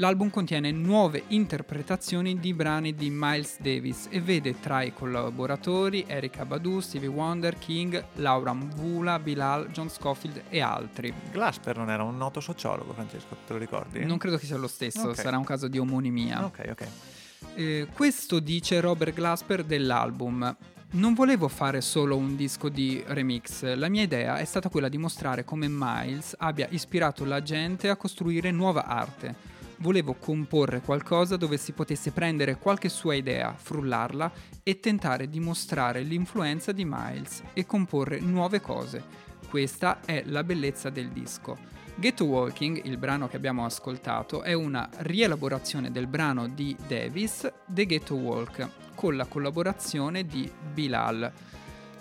L'album 0.00 0.30
contiene 0.30 0.70
nuove 0.70 1.24
interpretazioni 1.28 2.38
di 2.38 2.54
brani 2.54 2.94
di 2.94 3.10
Miles 3.10 3.58
Davis 3.60 4.06
e 4.10 4.20
vede 4.20 4.60
tra 4.60 4.82
i 4.82 4.92
collaboratori 4.92 6.04
Erika 6.06 6.44
Badu, 6.44 6.78
Stevie 6.78 7.08
Wonder, 7.08 7.58
King, 7.58 8.04
Laura 8.14 8.52
Mvula, 8.52 9.18
Bilal, 9.18 9.68
John 9.70 9.90
Scofield 9.90 10.42
e 10.50 10.60
altri. 10.60 11.12
Glasper 11.32 11.76
non 11.78 11.90
era 11.90 12.04
un 12.04 12.16
noto 12.16 12.38
sociologo, 12.38 12.92
Francesco, 12.92 13.36
te 13.44 13.54
lo 13.54 13.58
ricordi? 13.58 14.04
Non 14.04 14.18
credo 14.18 14.36
che 14.36 14.46
sia 14.46 14.56
lo 14.56 14.68
stesso, 14.68 15.08
Ok. 15.08 15.16
sarà 15.16 15.36
un 15.36 15.42
caso 15.44 15.66
di 15.66 15.78
omonimia. 15.80 16.44
Ok, 16.44 16.66
ok. 16.70 16.86
Eh, 17.54 17.88
questo 17.92 18.38
dice 18.38 18.78
Robert 18.80 19.12
Glasper 19.14 19.64
dell'album. 19.64 20.56
Non 20.90 21.12
volevo 21.12 21.48
fare 21.48 21.80
solo 21.80 22.16
un 22.16 22.36
disco 22.36 22.68
di 22.68 23.02
remix, 23.04 23.74
la 23.74 23.88
mia 23.88 24.02
idea 24.02 24.36
è 24.38 24.44
stata 24.44 24.68
quella 24.68 24.88
di 24.88 24.96
mostrare 24.96 25.44
come 25.44 25.66
Miles 25.68 26.36
abbia 26.38 26.68
ispirato 26.70 27.24
la 27.24 27.42
gente 27.42 27.88
a 27.90 27.96
costruire 27.96 28.52
nuova 28.52 28.84
arte. 28.86 29.56
Volevo 29.80 30.14
comporre 30.14 30.80
qualcosa 30.80 31.36
dove 31.36 31.56
si 31.56 31.70
potesse 31.70 32.10
prendere 32.10 32.58
qualche 32.58 32.88
sua 32.88 33.14
idea, 33.14 33.54
frullarla 33.56 34.32
e 34.64 34.80
tentare 34.80 35.28
di 35.28 35.38
mostrare 35.38 36.02
l'influenza 36.02 36.72
di 36.72 36.84
Miles 36.84 37.42
e 37.52 37.64
comporre 37.64 38.18
nuove 38.18 38.60
cose. 38.60 39.04
Questa 39.48 40.00
è 40.04 40.24
la 40.26 40.42
bellezza 40.42 40.90
del 40.90 41.10
disco. 41.10 41.56
Ghetto 41.94 42.24
Walking, 42.24 42.84
il 42.84 42.96
brano 42.96 43.28
che 43.28 43.36
abbiamo 43.36 43.64
ascoltato, 43.64 44.42
è 44.42 44.52
una 44.52 44.88
rielaborazione 44.98 45.92
del 45.92 46.08
brano 46.08 46.48
di 46.48 46.76
Davis, 46.86 47.48
The 47.66 47.86
Ghetto 47.86 48.14
Walk, 48.16 48.68
con 48.96 49.16
la 49.16 49.26
collaborazione 49.26 50.24
di 50.24 50.50
Bilal. 50.72 51.32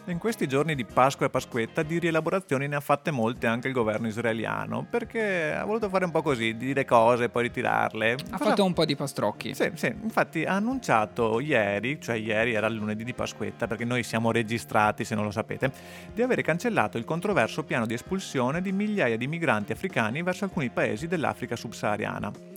In 0.08 0.20
questi 0.20 0.48
giorni 0.48 0.74
di 0.74 0.86
Pasqua 0.86 1.26
e 1.26 1.30
Pasquetta 1.30 1.84
di 1.84 2.00
rielaborazioni 2.00 2.66
ne 2.70 2.78
ha 2.78 2.80
fatte 2.80 3.12
molte 3.12 3.46
anche 3.46 3.68
il 3.68 3.74
governo 3.74 4.08
israeliano, 4.08 4.88
perché 4.90 5.54
ha 5.54 5.66
voluto 5.66 5.90
fare 5.90 6.06
un 6.06 6.12
po' 6.12 6.22
così, 6.22 6.56
dire 6.56 6.86
cose 6.86 7.26
e 7.26 7.30
poi 7.30 7.44
ritirarle. 7.44 8.14
Ha 8.14 8.38
Cosa- 8.38 8.52
fatto 8.52 8.64
un 8.64 8.72
po' 8.72 8.86
di 8.86 8.96
pastrocchi. 8.96 9.54
Sì, 9.54 9.70
sì, 9.74 9.88
infatti 9.88 10.46
ha 10.46 10.54
annunciato 10.54 11.42
ieri, 11.42 12.00
cioè 12.00 12.16
ieri 12.16 12.54
era 12.54 12.68
il 12.68 12.76
lunedì 12.76 13.04
di 13.04 13.14
Pasquetta, 13.14 13.68
perché 13.68 13.84
noi 13.84 14.04
siamo 14.04 14.32
registrati 14.32 15.04
se 15.04 15.14
non 15.14 15.26
lo 15.26 15.32
sapete, 15.32 15.70
di 16.14 16.22
avere 16.22 16.42
cancellato 16.42 16.98
il 16.98 17.04
controverso 17.04 17.66
piano 17.66 17.86
di 17.86 17.94
espulsione 17.94 18.62
di 18.62 18.72
migliaia 18.72 19.18
di 19.18 19.28
migranti 19.28 19.74
africani 19.74 20.24
verso 20.24 20.46
alcuni 20.46 20.70
paesi 20.70 21.08
dell'Africa 21.08 21.58
subsahariana. 21.58 22.57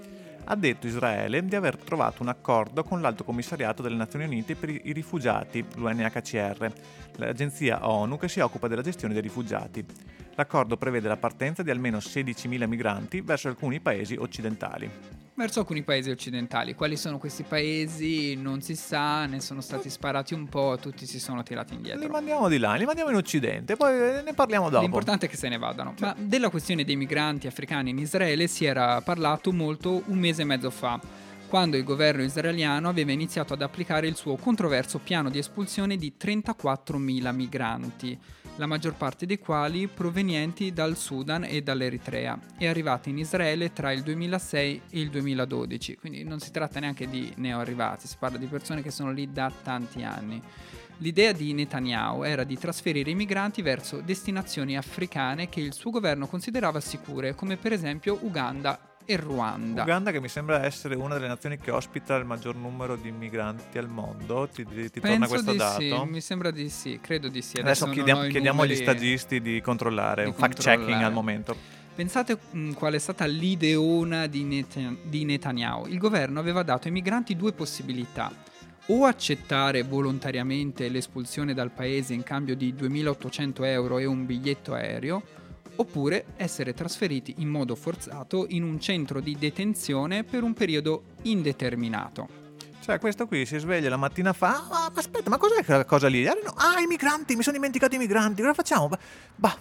Ha 0.51 0.57
detto 0.57 0.89
Israele 0.89 1.45
di 1.45 1.55
aver 1.55 1.77
trovato 1.77 2.23
un 2.23 2.29
accordo 2.29 2.83
con 2.83 3.01
l'Alto 3.01 3.23
Commissariato 3.23 3.83
delle 3.83 3.95
Nazioni 3.95 4.25
Unite 4.25 4.57
per 4.57 4.69
i 4.69 4.93
rifugiati, 4.93 5.65
l'UNHCR, 5.77 6.73
l'agenzia 7.19 7.89
ONU 7.89 8.19
che 8.19 8.29
si 8.29 8.41
occupa 8.41 8.67
della 8.67 8.83
gestione 8.83 9.15
dei 9.15 9.23
rifugiati. 9.23 9.87
L'accordo 10.35 10.77
prevede 10.77 11.07
la 11.07 11.17
partenza 11.17 11.63
di 11.63 11.71
almeno 11.71 11.99
16.000 11.99 12.67
migranti 12.67 13.21
verso 13.21 13.47
alcuni 13.47 13.79
paesi 13.79 14.17
occidentali. 14.17 14.91
Verso 15.35 15.61
alcuni 15.61 15.83
paesi 15.83 16.11
occidentali. 16.11 16.75
Quali 16.75 16.97
sono 16.97 17.17
questi 17.19 17.45
paesi? 17.45 18.35
Non 18.35 18.61
si 18.61 18.75
sa, 18.77 19.25
ne 19.25 19.41
sono 19.41 19.63
stati 19.63 19.89
sparati 19.89 20.35
un 20.35 20.49
po', 20.49 20.77
tutti 20.79 21.07
si 21.07 21.19
sono 21.19 21.43
tirati 21.43 21.71
Li 21.71 21.77
indietro. 21.77 22.09
mandiamo 22.09 22.49
di 22.49 22.59
là, 22.59 22.75
li 22.75 22.85
mandiamo 22.85 23.11
in 23.11 23.17
Occidente, 23.17 23.75
poi 23.77 24.19
eh, 24.19 24.23
ne 24.23 24.35
parliamo 24.35 24.69
dopo. 24.69 24.83
L'importante 24.83 25.27
è 25.27 25.29
che 25.31 25.37
se 25.37 25.49
ne 25.49 25.57
vadano. 25.57 25.95
Ma 26.01 26.15
della 26.19 26.51
questione 26.51 26.85
dei 26.85 26.97
migranti 26.97 27.47
africani 27.47 27.91
in 27.91 27.99
Israele 27.99 28.49
si 28.49 28.67
era 28.67 29.01
parlato 29.01 29.51
molto 29.53 30.03
un 30.07 30.19
mese 30.19 30.43
e 30.43 30.45
mezzo 30.45 30.69
fa, 30.71 31.01
quando 31.51 31.77
il 31.77 31.83
governo 31.83 32.23
israeliano 32.23 32.89
aveva 32.89 33.11
iniziato 33.11 33.55
ad 33.55 33.63
applicare 33.63 34.07
il 34.07 34.15
suo 34.15 34.37
controverso 34.37 35.01
piano 35.01 35.31
di 35.31 35.39
espulsione 35.39 35.97
di 35.97 36.15
34.000 36.17 37.35
migranti, 37.35 38.17
la 38.55 38.67
maggior 38.67 38.95
parte 38.95 39.27
dei 39.27 39.41
quali 39.41 39.89
provenienti 39.89 40.73
dal 40.73 40.97
Sudan 40.97 41.43
e 41.43 41.61
dall'Eritrea, 41.61 42.39
e 42.57 42.69
arrivati 42.69 43.11
in 43.11 43.19
Israele 43.19 43.73
tra 43.73 43.91
il 43.91 44.03
2006 44.03 44.83
e 44.91 45.01
il 45.01 45.11
2012. 45.11 45.97
Quindi 45.97 46.23
non 46.23 46.39
si 46.39 46.53
tratta 46.53 46.79
neanche 46.79 47.11
di 47.11 47.33
neoarrivati, 47.35 48.07
si 48.07 48.15
parla 48.17 48.39
di 48.39 48.47
persone 48.47 48.81
che 48.81 48.93
sono 48.93 49.11
lì 49.11 49.33
da 49.33 49.51
tanti 49.51 50.05
anni. 50.05 50.41
L'idea 50.99 51.33
di 51.33 51.53
Netanyahu 51.53 52.23
era 52.23 52.45
di 52.45 52.57
trasferire 52.59 53.11
i 53.11 53.17
migranti 53.17 53.61
verso 53.61 54.01
destinazioni 54.01 54.77
africane 54.77 55.49
che 55.49 55.61
il 55.61 55.73
suo 55.73 55.91
governo 55.91 56.29
considerava 56.29 56.79
sicure, 56.79 57.35
come 57.35 57.57
per 57.57 57.73
esempio 57.73 58.19
Uganda 58.23 58.90
e 59.11 59.17
Ruanda. 59.17 59.83
Uganda 59.83 60.13
che 60.13 60.21
mi 60.21 60.29
sembra 60.29 60.65
essere 60.65 60.95
una 60.95 61.15
delle 61.15 61.27
nazioni 61.27 61.59
che 61.59 61.73
ospita 61.73 62.15
il 62.15 62.25
maggior 62.25 62.55
numero 62.55 62.95
di 62.95 63.11
migranti 63.11 63.77
al 63.77 63.89
mondo, 63.89 64.49
ti, 64.53 64.65
ti- 64.65 64.89
ti 64.91 65.01
torna 65.01 65.27
questo 65.27 65.51
di 65.51 65.57
dato? 65.57 65.81
sì, 65.81 66.03
mi 66.07 66.21
sembra 66.21 66.53
di 66.53 66.69
sì, 66.69 66.99
credo 67.03 67.29
di 67.29 67.43
sì. 67.43 67.59
Adesso, 67.59 67.87
non 67.87 67.95
chiediamo, 67.95 68.27
chiediamo 68.29 68.63
agli 68.63 68.77
stagisti 68.77 69.41
di 69.41 69.61
controllare, 69.61 70.23
di 70.23 70.29
un 70.29 70.35
fact 70.37 70.61
checking 70.61 71.03
al 71.03 71.13
momento. 71.13 71.57
Pensate 71.93 72.39
mh, 72.53 72.73
qual 72.73 72.95
è 72.95 72.99
stata 72.99 73.25
l'ideona 73.27 74.29
di, 74.29 74.45
Netan- 74.45 74.99
di 75.03 75.25
Netanyahu. 75.25 75.87
Il 75.89 75.99
governo 75.99 76.39
aveva 76.39 76.63
dato 76.63 76.87
ai 76.87 76.93
migranti 76.93 77.35
due 77.37 77.53
possibilità. 77.53 78.33
O 78.87 79.05
accettare 79.05 79.83
volontariamente 79.83 80.89
l'espulsione 80.89 81.53
dal 81.53 81.71
paese 81.71 82.15
in 82.15 82.23
cambio 82.23 82.55
di 82.57 82.73
2.800 82.77 83.65
euro 83.65 83.99
e 83.99 84.05
un 84.05 84.25
biglietto 84.25 84.73
aereo, 84.73 85.23
oppure 85.81 86.27
essere 86.37 86.75
trasferiti 86.75 87.37
in 87.39 87.49
modo 87.49 87.75
forzato 87.75 88.45
in 88.49 88.63
un 88.63 88.79
centro 88.79 89.21
di 89.21 89.37
detenzione 89.39 90.25
per 90.25 90.43
un 90.43 90.53
periodo 90.53 91.05
indeterminato. 91.23 92.29
Cioè, 92.81 92.99
questo 92.99 93.27
qui 93.27 93.47
si 93.47 93.59
sveglia 93.59 93.89
la 93.89 93.97
mattina 93.97 94.33
fa. 94.33 94.67
Ah, 94.71 94.93
aspetta, 94.95 95.31
ma 95.31 95.39
cos'è 95.39 95.65
quella 95.65 95.85
cosa 95.85 96.09
lì? 96.09 96.27
Ah, 96.27 96.35
ah, 96.55 96.81
i 96.81 96.87
migranti, 96.87 97.35
mi 97.35 97.43
sono 97.43 97.57
dimenticato 97.57 97.95
i 97.95 97.99
migranti. 97.99 98.43
Cosa 98.43 98.55
facciamo? 98.55 98.91
Bah, 99.37 99.57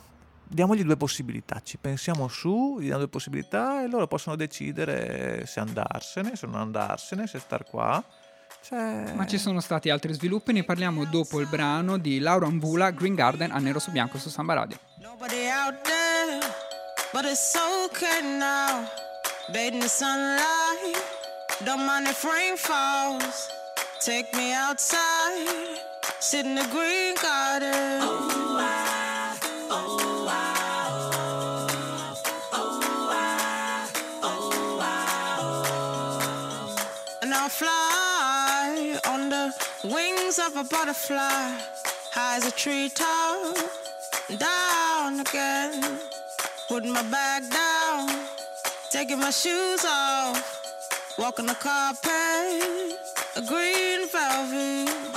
diamogli 0.46 0.84
due 0.84 0.98
possibilità. 0.98 1.62
Ci 1.64 1.78
pensiamo 1.78 2.28
su, 2.28 2.78
gli 2.80 2.86
diamo 2.86 3.00
due 3.00 3.08
possibilità 3.08 3.84
e 3.84 3.88
loro 3.88 4.08
possono 4.08 4.36
decidere 4.36 5.46
se 5.46 5.60
andarsene, 5.60 6.36
se 6.36 6.48
non 6.48 6.56
andarsene, 6.56 7.28
se 7.28 7.40
star 7.40 7.64
qua. 7.64 8.04
Cioè. 8.62 9.14
Ma 9.14 9.26
ci 9.26 9.38
sono 9.38 9.62
stati 9.62 9.90
altri 9.90 10.14
sviluppi, 10.14 10.54
ne 10.54 10.64
parliamo 10.64 11.06
dopo 11.06 11.40
il 11.40 11.48
brano 11.48 11.98
di 11.98 12.20
Laura 12.20 12.48
Mvula, 12.50 12.92
Green 12.92 13.16
Garden, 13.16 13.52
a 13.52 13.60
nero 13.60 13.80
su 13.80 13.92
bianco 13.92 14.18
su 14.18 14.30
Samba 14.30 14.54
Radio. 14.54 14.78
Nobody 15.02 15.48
out 15.48 15.82
there, 15.84 16.40
but 17.12 17.26
it's 17.26 17.56
okay 17.56 18.22
now. 18.38 18.86
Bathe 19.52 19.74
in 19.74 19.80
the 19.80 19.88
sunlight, 19.88 20.96
don't 21.64 21.84
mind 21.86 22.08
if 22.08 22.24
rain 22.24 22.56
falls. 22.56 23.48
Take 24.06 24.30
me 24.36 24.54
outside, 24.54 25.80
sit 26.20 26.46
in 26.46 26.56
the 26.56 26.68
green 26.70 27.16
garden. 27.22 28.39
Of 40.40 40.56
a 40.56 40.64
butterfly, 40.64 41.58
high 42.12 42.38
as 42.38 42.46
a 42.46 42.52
treetop 42.52 43.58
down 44.38 45.20
again. 45.20 46.00
Putting 46.68 46.94
my 46.94 47.04
bag 47.04 47.44
down, 47.50 48.10
taking 48.90 49.20
my 49.20 49.32
shoes 49.32 49.84
off, 49.86 51.18
walking 51.18 51.46
the 51.46 51.56
carpet, 51.56 52.94
a 53.36 53.42
green 53.42 54.08
velvet. 54.08 55.09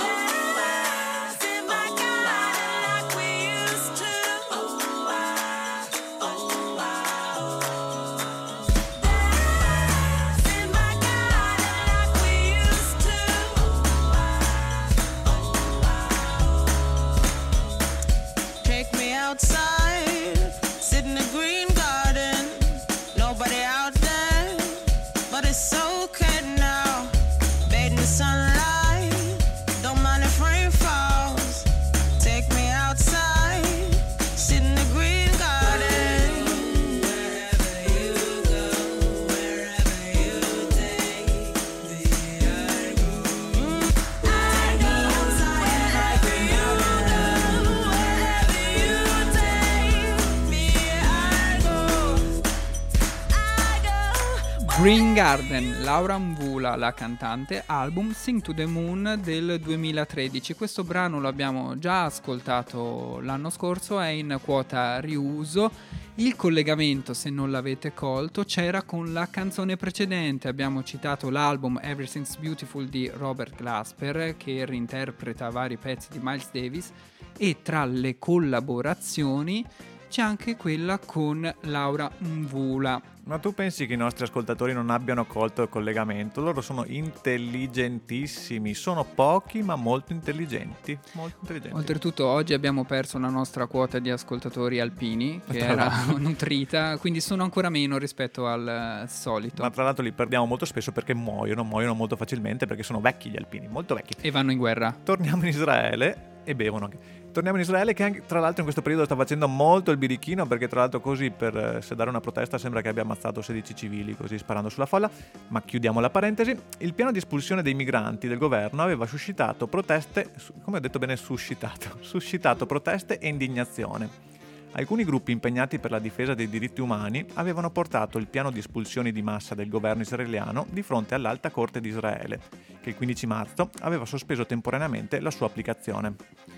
Garden, 55.33 55.81
Laura 55.81 56.15
Mvula, 56.19 56.75
la 56.75 56.93
cantante, 56.93 57.63
album 57.65 58.11
Sing 58.11 58.39
to 58.39 58.53
the 58.53 58.67
Moon 58.67 59.19
del 59.19 59.59
2013. 59.59 60.53
Questo 60.53 60.83
brano 60.83 61.19
lo 61.19 61.27
abbiamo 61.27 61.79
già 61.79 62.03
ascoltato 62.03 63.19
l'anno 63.19 63.49
scorso, 63.49 63.99
è 63.99 64.09
in 64.09 64.37
quota 64.43 64.99
riuso. 64.99 65.71
Il 66.15 66.35
collegamento, 66.35 67.15
se 67.15 67.31
non 67.31 67.49
l'avete 67.49 67.95
colto, 67.95 68.43
c'era 68.43 68.83
con 68.83 69.11
la 69.11 69.27
canzone 69.27 69.75
precedente. 69.75 70.47
Abbiamo 70.47 70.83
citato 70.83 71.31
l'album 71.31 71.79
Everything's 71.81 72.35
Beautiful 72.35 72.85
di 72.85 73.09
Robert 73.11 73.55
Glasper, 73.55 74.37
che 74.37 74.65
reinterpreta 74.65 75.49
vari 75.49 75.77
pezzi 75.77 76.09
di 76.11 76.19
Miles 76.21 76.49
Davis, 76.51 76.91
e 77.39 77.63
tra 77.63 77.85
le 77.85 78.19
collaborazioni 78.19 79.65
c'è 80.13 80.21
anche 80.21 80.55
quella 80.55 80.99
con 80.99 81.51
Laura 81.61 82.07
Mvula. 82.19 83.01
Ma 83.23 83.39
tu 83.39 83.51
pensi 83.55 83.87
che 83.87 83.93
i 83.93 83.97
nostri 83.97 84.25
ascoltatori 84.25 84.71
non 84.71 84.91
abbiano 84.91 85.25
colto 85.25 85.63
il 85.63 85.69
collegamento? 85.69 86.39
Loro 86.39 86.61
sono 86.61 86.85
intelligentissimi, 86.85 88.75
sono 88.75 89.05
pochi 89.05 89.63
ma 89.63 89.75
molto 89.75 90.13
intelligenti. 90.13 90.95
Molto 91.13 91.37
intelligenti. 91.39 91.75
Oltretutto 91.75 92.27
oggi 92.27 92.53
abbiamo 92.53 92.83
perso 92.83 93.17
la 93.17 93.29
nostra 93.29 93.65
quota 93.65 93.97
di 93.97 94.11
ascoltatori 94.11 94.79
alpini, 94.79 95.41
che 95.49 95.57
era 95.57 95.91
nutrita, 96.15 96.95
quindi 96.99 97.19
sono 97.19 97.41
ancora 97.41 97.69
meno 97.69 97.97
rispetto 97.97 98.45
al 98.45 99.03
eh, 99.05 99.07
solito. 99.07 99.63
Ma 99.63 99.71
tra 99.71 99.81
l'altro 99.81 100.03
li 100.03 100.11
perdiamo 100.11 100.45
molto 100.45 100.65
spesso 100.65 100.91
perché 100.91 101.15
muoiono, 101.15 101.63
muoiono 101.63 101.95
molto 101.95 102.15
facilmente 102.15 102.67
perché 102.67 102.83
sono 102.83 103.01
vecchi 103.01 103.31
gli 103.31 103.35
alpini, 103.35 103.67
molto 103.67 103.95
vecchi. 103.95 104.13
E 104.21 104.29
vanno 104.29 104.51
in 104.51 104.59
guerra. 104.59 104.95
Torniamo 105.03 105.41
in 105.41 105.47
Israele 105.47 106.41
e 106.43 106.53
bevono 106.53 106.85
anche. 106.85 107.21
Torniamo 107.33 107.57
in 107.57 107.63
Israele 107.63 107.93
che 107.95 108.03
anche, 108.03 108.21
tra 108.27 108.39
l'altro 108.39 108.59
in 108.59 108.63
questo 108.65 108.83
periodo 108.83 109.05
sta 109.05 109.15
facendo 109.15 109.47
molto 109.47 109.89
il 109.89 109.97
birichino 109.97 110.45
perché 110.45 110.67
tra 110.67 110.81
l'altro 110.81 110.99
così 110.99 111.31
per 111.31 111.57
eh, 111.57 111.81
sedare 111.81 112.11
una 112.11 112.19
protesta 112.19 112.59
sembra 112.59 112.81
che 112.81 112.89
abbia 112.89 113.01
ammazzato 113.01 113.41
16 113.41 113.75
civili 113.75 114.15
così 114.15 114.37
sparando 114.37 114.69
sulla 114.69 114.85
folla, 114.85 115.09
ma 115.47 115.59
chiudiamo 115.63 115.99
la 115.99 116.11
parentesi. 116.11 116.55
Il 116.77 116.93
piano 116.93 117.11
di 117.11 117.17
espulsione 117.17 117.63
dei 117.63 117.73
migranti 117.73 118.27
del 118.27 118.37
governo 118.37 118.83
aveva 118.83 119.07
suscitato 119.07 119.65
proteste, 119.65 120.29
come 120.61 120.77
ho 120.77 120.79
detto 120.79 120.99
bene 120.99 121.15
suscitato, 121.15 121.97
suscitato 122.05 122.67
proteste 122.67 123.17
e 123.17 123.27
indignazione. 123.29 124.31
Alcuni 124.73 125.03
gruppi 125.03 125.31
impegnati 125.31 125.79
per 125.79 125.89
la 125.89 125.99
difesa 125.99 126.35
dei 126.35 126.47
diritti 126.47 126.81
umani 126.81 127.25
avevano 127.33 127.71
portato 127.71 128.19
il 128.19 128.27
piano 128.27 128.51
di 128.51 128.59
espulsioni 128.59 129.11
di 129.11 129.23
massa 129.23 129.55
del 129.55 129.69
governo 129.69 130.03
israeliano 130.03 130.67
di 130.69 130.83
fronte 130.83 131.15
all'Alta 131.15 131.49
Corte 131.49 131.81
di 131.81 131.89
Israele, 131.89 132.39
che 132.79 132.89
il 132.89 132.95
15 132.95 133.25
marzo 133.25 133.71
aveva 133.81 134.05
sospeso 134.05 134.45
temporaneamente 134.45 135.19
la 135.19 135.31
sua 135.31 135.47
applicazione. 135.47 136.52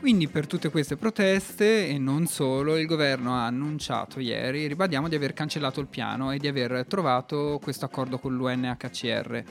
Quindi 0.00 0.28
per 0.28 0.46
tutte 0.46 0.70
queste 0.70 0.96
proteste 0.96 1.88
e 1.88 1.98
non 1.98 2.26
solo, 2.26 2.76
il 2.76 2.86
governo 2.86 3.34
ha 3.34 3.46
annunciato 3.46 4.20
ieri, 4.20 4.68
ribadiamo 4.68 5.08
di 5.08 5.16
aver 5.16 5.32
cancellato 5.32 5.80
il 5.80 5.88
piano 5.88 6.30
e 6.30 6.38
di 6.38 6.46
aver 6.46 6.86
trovato 6.88 7.58
questo 7.60 7.84
accordo 7.84 8.18
con 8.18 8.36
l'UNHCR. 8.36 9.42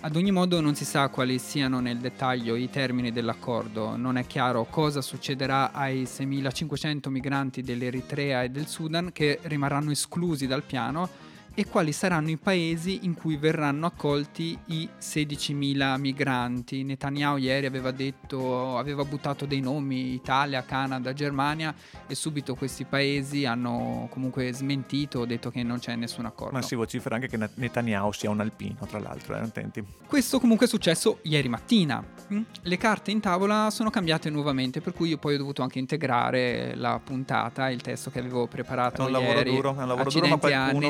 Ad 0.00 0.16
ogni 0.16 0.32
modo 0.32 0.60
non 0.60 0.74
si 0.74 0.84
sa 0.84 1.08
quali 1.08 1.38
siano 1.38 1.78
nel 1.78 1.98
dettaglio 1.98 2.56
i 2.56 2.68
termini 2.68 3.12
dell'accordo, 3.12 3.96
non 3.96 4.18
è 4.18 4.26
chiaro 4.26 4.64
cosa 4.68 5.00
succederà 5.00 5.70
ai 5.72 6.02
6.500 6.02 7.08
migranti 7.08 7.62
dell'Eritrea 7.62 8.42
e 8.42 8.48
del 8.48 8.66
Sudan 8.66 9.12
che 9.12 9.38
rimarranno 9.42 9.92
esclusi 9.92 10.48
dal 10.48 10.64
piano 10.64 11.08
e 11.58 11.66
quali 11.66 11.90
saranno 11.92 12.28
i 12.28 12.36
paesi 12.36 13.06
in 13.06 13.14
cui 13.14 13.38
verranno 13.38 13.86
accolti 13.86 14.58
i 14.66 14.86
16.000 15.00 15.98
migranti. 15.98 16.82
Netanyahu 16.84 17.38
ieri 17.38 17.64
aveva 17.64 17.92
detto, 17.92 18.76
aveva 18.76 19.04
buttato 19.06 19.46
dei 19.46 19.60
nomi, 19.60 20.12
Italia, 20.12 20.62
Canada, 20.64 21.14
Germania 21.14 21.74
e 22.06 22.14
subito 22.14 22.54
questi 22.54 22.84
paesi 22.84 23.46
hanno 23.46 24.06
comunque 24.10 24.52
smentito, 24.52 25.24
detto 25.24 25.50
che 25.50 25.62
non 25.62 25.78
c'è 25.78 25.96
nessun 25.96 26.26
accordo. 26.26 26.52
Ma 26.52 26.60
si 26.62 26.74
vocifera 26.74 27.14
anche 27.14 27.26
che 27.28 27.38
Net- 27.38 27.52
Netanyahu 27.56 28.12
sia 28.12 28.28
un 28.28 28.40
alpino, 28.40 28.86
tra 28.86 28.98
l'altro, 28.98 29.34
eh, 29.34 29.38
attenti. 29.40 29.82
Questo 30.06 30.38
comunque 30.38 30.66
è 30.66 30.68
successo 30.68 31.20
ieri 31.22 31.48
mattina. 31.48 32.04
Mm? 32.34 32.42
Le 32.62 32.76
carte 32.76 33.12
in 33.12 33.20
tavola 33.20 33.70
sono 33.70 33.88
cambiate 33.88 34.28
nuovamente, 34.28 34.82
per 34.82 34.92
cui 34.92 35.08
io 35.08 35.16
poi 35.16 35.36
ho 35.36 35.38
dovuto 35.38 35.62
anche 35.62 35.78
integrare 35.78 36.74
la 36.74 37.00
puntata, 37.02 37.70
il 37.70 37.80
testo 37.80 38.10
che 38.10 38.18
avevo 38.18 38.46
preparato 38.46 39.02
È 39.02 39.06
un 39.06 39.12
lavoro 39.12 39.38
ieri. 39.38 39.50
duro, 39.54 39.70
è 39.70 39.82
un 39.82 39.88
lavoro 39.88 40.10
duro, 40.10 40.26
ma 40.26 40.34
Accidenti 40.34 40.46
a 40.52 40.58
qualcuno- 40.58 40.86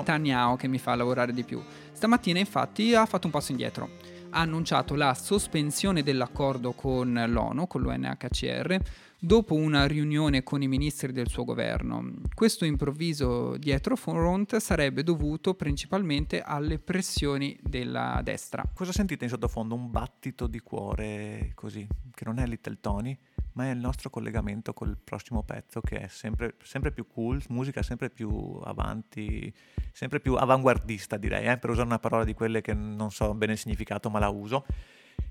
Che 0.56 0.68
mi 0.68 0.78
fa 0.78 0.94
lavorare 0.94 1.32
di 1.32 1.44
più. 1.44 1.62
Stamattina 1.92 2.38
infatti 2.38 2.94
ha 2.94 3.04
fatto 3.06 3.26
un 3.26 3.32
passo 3.32 3.52
indietro. 3.52 3.90
Ha 4.30 4.40
annunciato 4.40 4.94
la 4.94 5.14
sospensione 5.14 6.02
dell'accordo 6.02 6.72
con 6.72 7.24
l'ONU, 7.28 7.66
con 7.66 7.82
l'UNHCR, 7.82 8.80
dopo 9.18 9.54
una 9.54 9.86
riunione 9.86 10.42
con 10.42 10.62
i 10.62 10.68
ministri 10.68 11.12
del 11.12 11.28
suo 11.28 11.44
governo. 11.44 12.12
Questo 12.34 12.64
improvviso 12.64 13.56
dietro 13.56 13.96
front 13.96 14.56
sarebbe 14.56 15.02
dovuto 15.02 15.54
principalmente 15.54 16.42
alle 16.42 16.78
pressioni 16.78 17.56
della 17.62 18.20
destra. 18.22 18.64
Cosa 18.74 18.92
sentite 18.92 19.24
in 19.24 19.30
sottofondo? 19.30 19.74
Un 19.74 19.90
battito 19.90 20.46
di 20.46 20.60
cuore 20.60 21.52
così, 21.54 21.86
che 22.12 22.24
non 22.24 22.38
è 22.38 22.46
Little 22.46 22.78
Tony, 22.80 23.16
ma 23.56 23.64
è 23.64 23.70
il 23.70 23.78
nostro 23.78 24.10
collegamento 24.10 24.72
col 24.74 24.96
prossimo 25.02 25.42
pezzo 25.42 25.80
che 25.80 25.98
è 25.98 26.08
sempre, 26.08 26.56
sempre 26.62 26.92
più 26.92 27.06
cool, 27.06 27.42
musica 27.48 27.82
sempre 27.82 28.10
più 28.10 28.60
avanti, 28.62 29.52
sempre 29.92 30.20
più 30.20 30.34
avanguardista 30.34 31.16
direi, 31.16 31.46
eh, 31.46 31.56
per 31.56 31.70
usare 31.70 31.86
una 31.86 31.98
parola 31.98 32.24
di 32.24 32.34
quelle 32.34 32.60
che 32.60 32.74
non 32.74 33.10
so 33.10 33.32
bene 33.34 33.52
il 33.52 33.58
significato 33.58 34.10
ma 34.10 34.18
la 34.18 34.28
uso. 34.28 34.64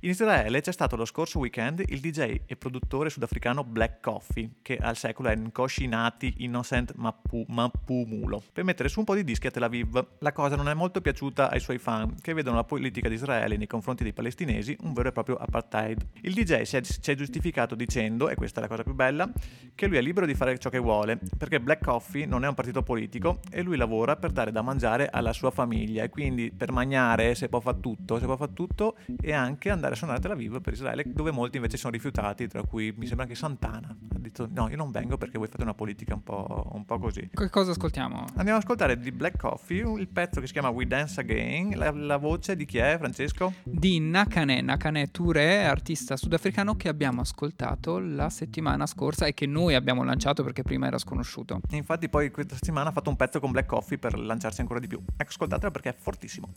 In 0.05 0.11
Israele 0.11 0.61
c'è 0.61 0.71
stato 0.71 0.95
lo 0.95 1.03
scorso 1.03 1.39
weekend 1.39 1.83
il 1.87 1.99
DJ 1.99 2.41
e 2.45 2.55
produttore 2.57 3.09
sudafricano 3.09 3.63
Black 3.63 4.01
Coffee, 4.01 4.57
che 4.61 4.77
al 4.77 4.95
secolo 4.95 5.29
è 5.29 5.35
Nkoshi 5.35 5.87
Nati 5.87 6.31
Innocent 6.41 6.93
Mapu, 6.93 7.43
Mapumulo, 7.47 8.43
per 8.53 8.63
mettere 8.63 8.87
su 8.87 8.99
un 8.99 9.05
po' 9.05 9.15
di 9.15 9.23
dischi 9.23 9.47
a 9.47 9.49
Tel 9.49 9.63
Aviv. 9.63 10.05
La 10.19 10.31
cosa 10.31 10.55
non 10.55 10.69
è 10.69 10.75
molto 10.75 11.01
piaciuta 11.01 11.49
ai 11.49 11.59
suoi 11.59 11.79
fan, 11.79 12.17
che 12.21 12.35
vedono 12.35 12.57
la 12.57 12.63
politica 12.63 13.09
di 13.09 13.15
Israele 13.15 13.57
nei 13.57 13.65
confronti 13.65 14.03
dei 14.03 14.13
palestinesi 14.13 14.77
un 14.81 14.93
vero 14.93 15.09
e 15.09 15.11
proprio 15.11 15.37
apartheid. 15.37 16.05
Il 16.21 16.35
DJ 16.35 16.61
si 16.61 16.77
è, 16.77 16.83
si 16.83 17.09
è 17.09 17.15
giustificato 17.15 17.73
dicendo, 17.73 18.29
e 18.29 18.35
questa 18.35 18.59
è 18.59 18.61
la 18.61 18.69
cosa 18.69 18.83
più 18.83 18.93
bella, 18.93 19.27
che 19.73 19.87
lui 19.87 19.97
è 19.97 20.01
libero 20.01 20.27
di 20.27 20.35
fare 20.35 20.59
ciò 20.59 20.69
che 20.69 20.77
vuole, 20.77 21.17
perché 21.35 21.59
Black 21.59 21.83
Coffee 21.83 22.27
non 22.27 22.45
è 22.45 22.47
un 22.47 22.53
partito 22.53 22.83
politico 22.83 23.39
e 23.49 23.63
lui 23.63 23.75
lavora 23.75 24.15
per 24.17 24.29
dare 24.29 24.51
da 24.51 24.61
mangiare 24.61 25.09
alla 25.09 25.33
sua 25.33 25.49
famiglia 25.49 26.03
e 26.03 26.09
quindi 26.09 26.51
per 26.51 26.71
mangiare 26.71 27.33
se 27.33 27.49
può 27.49 27.59
fare 27.59 27.79
tutto, 27.79 28.19
se 28.19 28.25
può 28.25 28.37
fare 28.37 28.53
tutto 28.53 28.97
e 29.19 29.33
anche 29.33 29.71
andare 29.71 29.93
a 29.95 29.97
suonare 29.97 30.19
a 30.19 30.21
Tel 30.21 30.31
Aviv 30.31 30.61
per 30.61 30.73
Israele, 30.73 31.03
dove 31.07 31.31
molti 31.31 31.55
invece 31.57 31.77
sono 31.77 31.93
rifiutati, 31.93 32.47
tra 32.47 32.61
cui 32.63 32.93
mi 32.95 33.07
sembra 33.07 33.23
anche 33.23 33.35
Santana. 33.35 33.87
Ha 33.89 34.19
detto 34.19 34.47
no, 34.51 34.69
io 34.69 34.75
non 34.75 34.91
vengo 34.91 35.17
perché 35.17 35.37
voi 35.37 35.47
fate 35.47 35.63
una 35.63 35.73
politica 35.73 36.13
un 36.13 36.23
po', 36.23 36.69
un 36.73 36.85
po' 36.85 36.99
così. 36.99 37.29
Che 37.33 37.49
cosa 37.49 37.71
ascoltiamo? 37.71 38.25
Andiamo 38.35 38.57
ad 38.57 38.63
ascoltare 38.63 38.99
di 38.99 39.11
Black 39.11 39.37
Coffee 39.37 39.99
il 39.99 40.07
pezzo 40.07 40.39
che 40.39 40.47
si 40.47 40.53
chiama 40.53 40.69
We 40.69 40.85
Dance 40.85 41.19
Again. 41.19 41.77
La, 41.77 41.91
la 41.91 42.17
voce 42.17 42.55
di 42.55 42.65
chi 42.65 42.77
è, 42.77 42.97
Francesco? 42.97 43.53
Di 43.63 43.99
Nakane, 43.99 44.61
Nakane 44.61 45.09
Touré, 45.11 45.65
artista 45.65 46.15
sudafricano 46.15 46.75
che 46.75 46.89
abbiamo 46.89 47.21
ascoltato 47.21 47.99
la 47.99 48.29
settimana 48.29 48.85
scorsa 48.85 49.25
e 49.25 49.33
che 49.33 49.45
noi 49.45 49.75
abbiamo 49.75 50.03
lanciato 50.03 50.43
perché 50.43 50.61
prima 50.61 50.87
era 50.87 50.97
sconosciuto. 50.97 51.61
E 51.69 51.77
infatti 51.77 52.09
poi 52.09 52.31
questa 52.31 52.55
settimana 52.55 52.89
ha 52.89 52.91
fatto 52.91 53.09
un 53.09 53.15
pezzo 53.15 53.39
con 53.39 53.51
Black 53.51 53.67
Coffee 53.67 53.97
per 53.97 54.17
lanciarsi 54.19 54.61
ancora 54.61 54.79
di 54.79 54.87
più. 54.87 54.99
Ecco, 54.99 55.29
ascoltatelo 55.29 55.71
perché 55.71 55.89
è 55.89 55.95
fortissimo. 55.97 56.51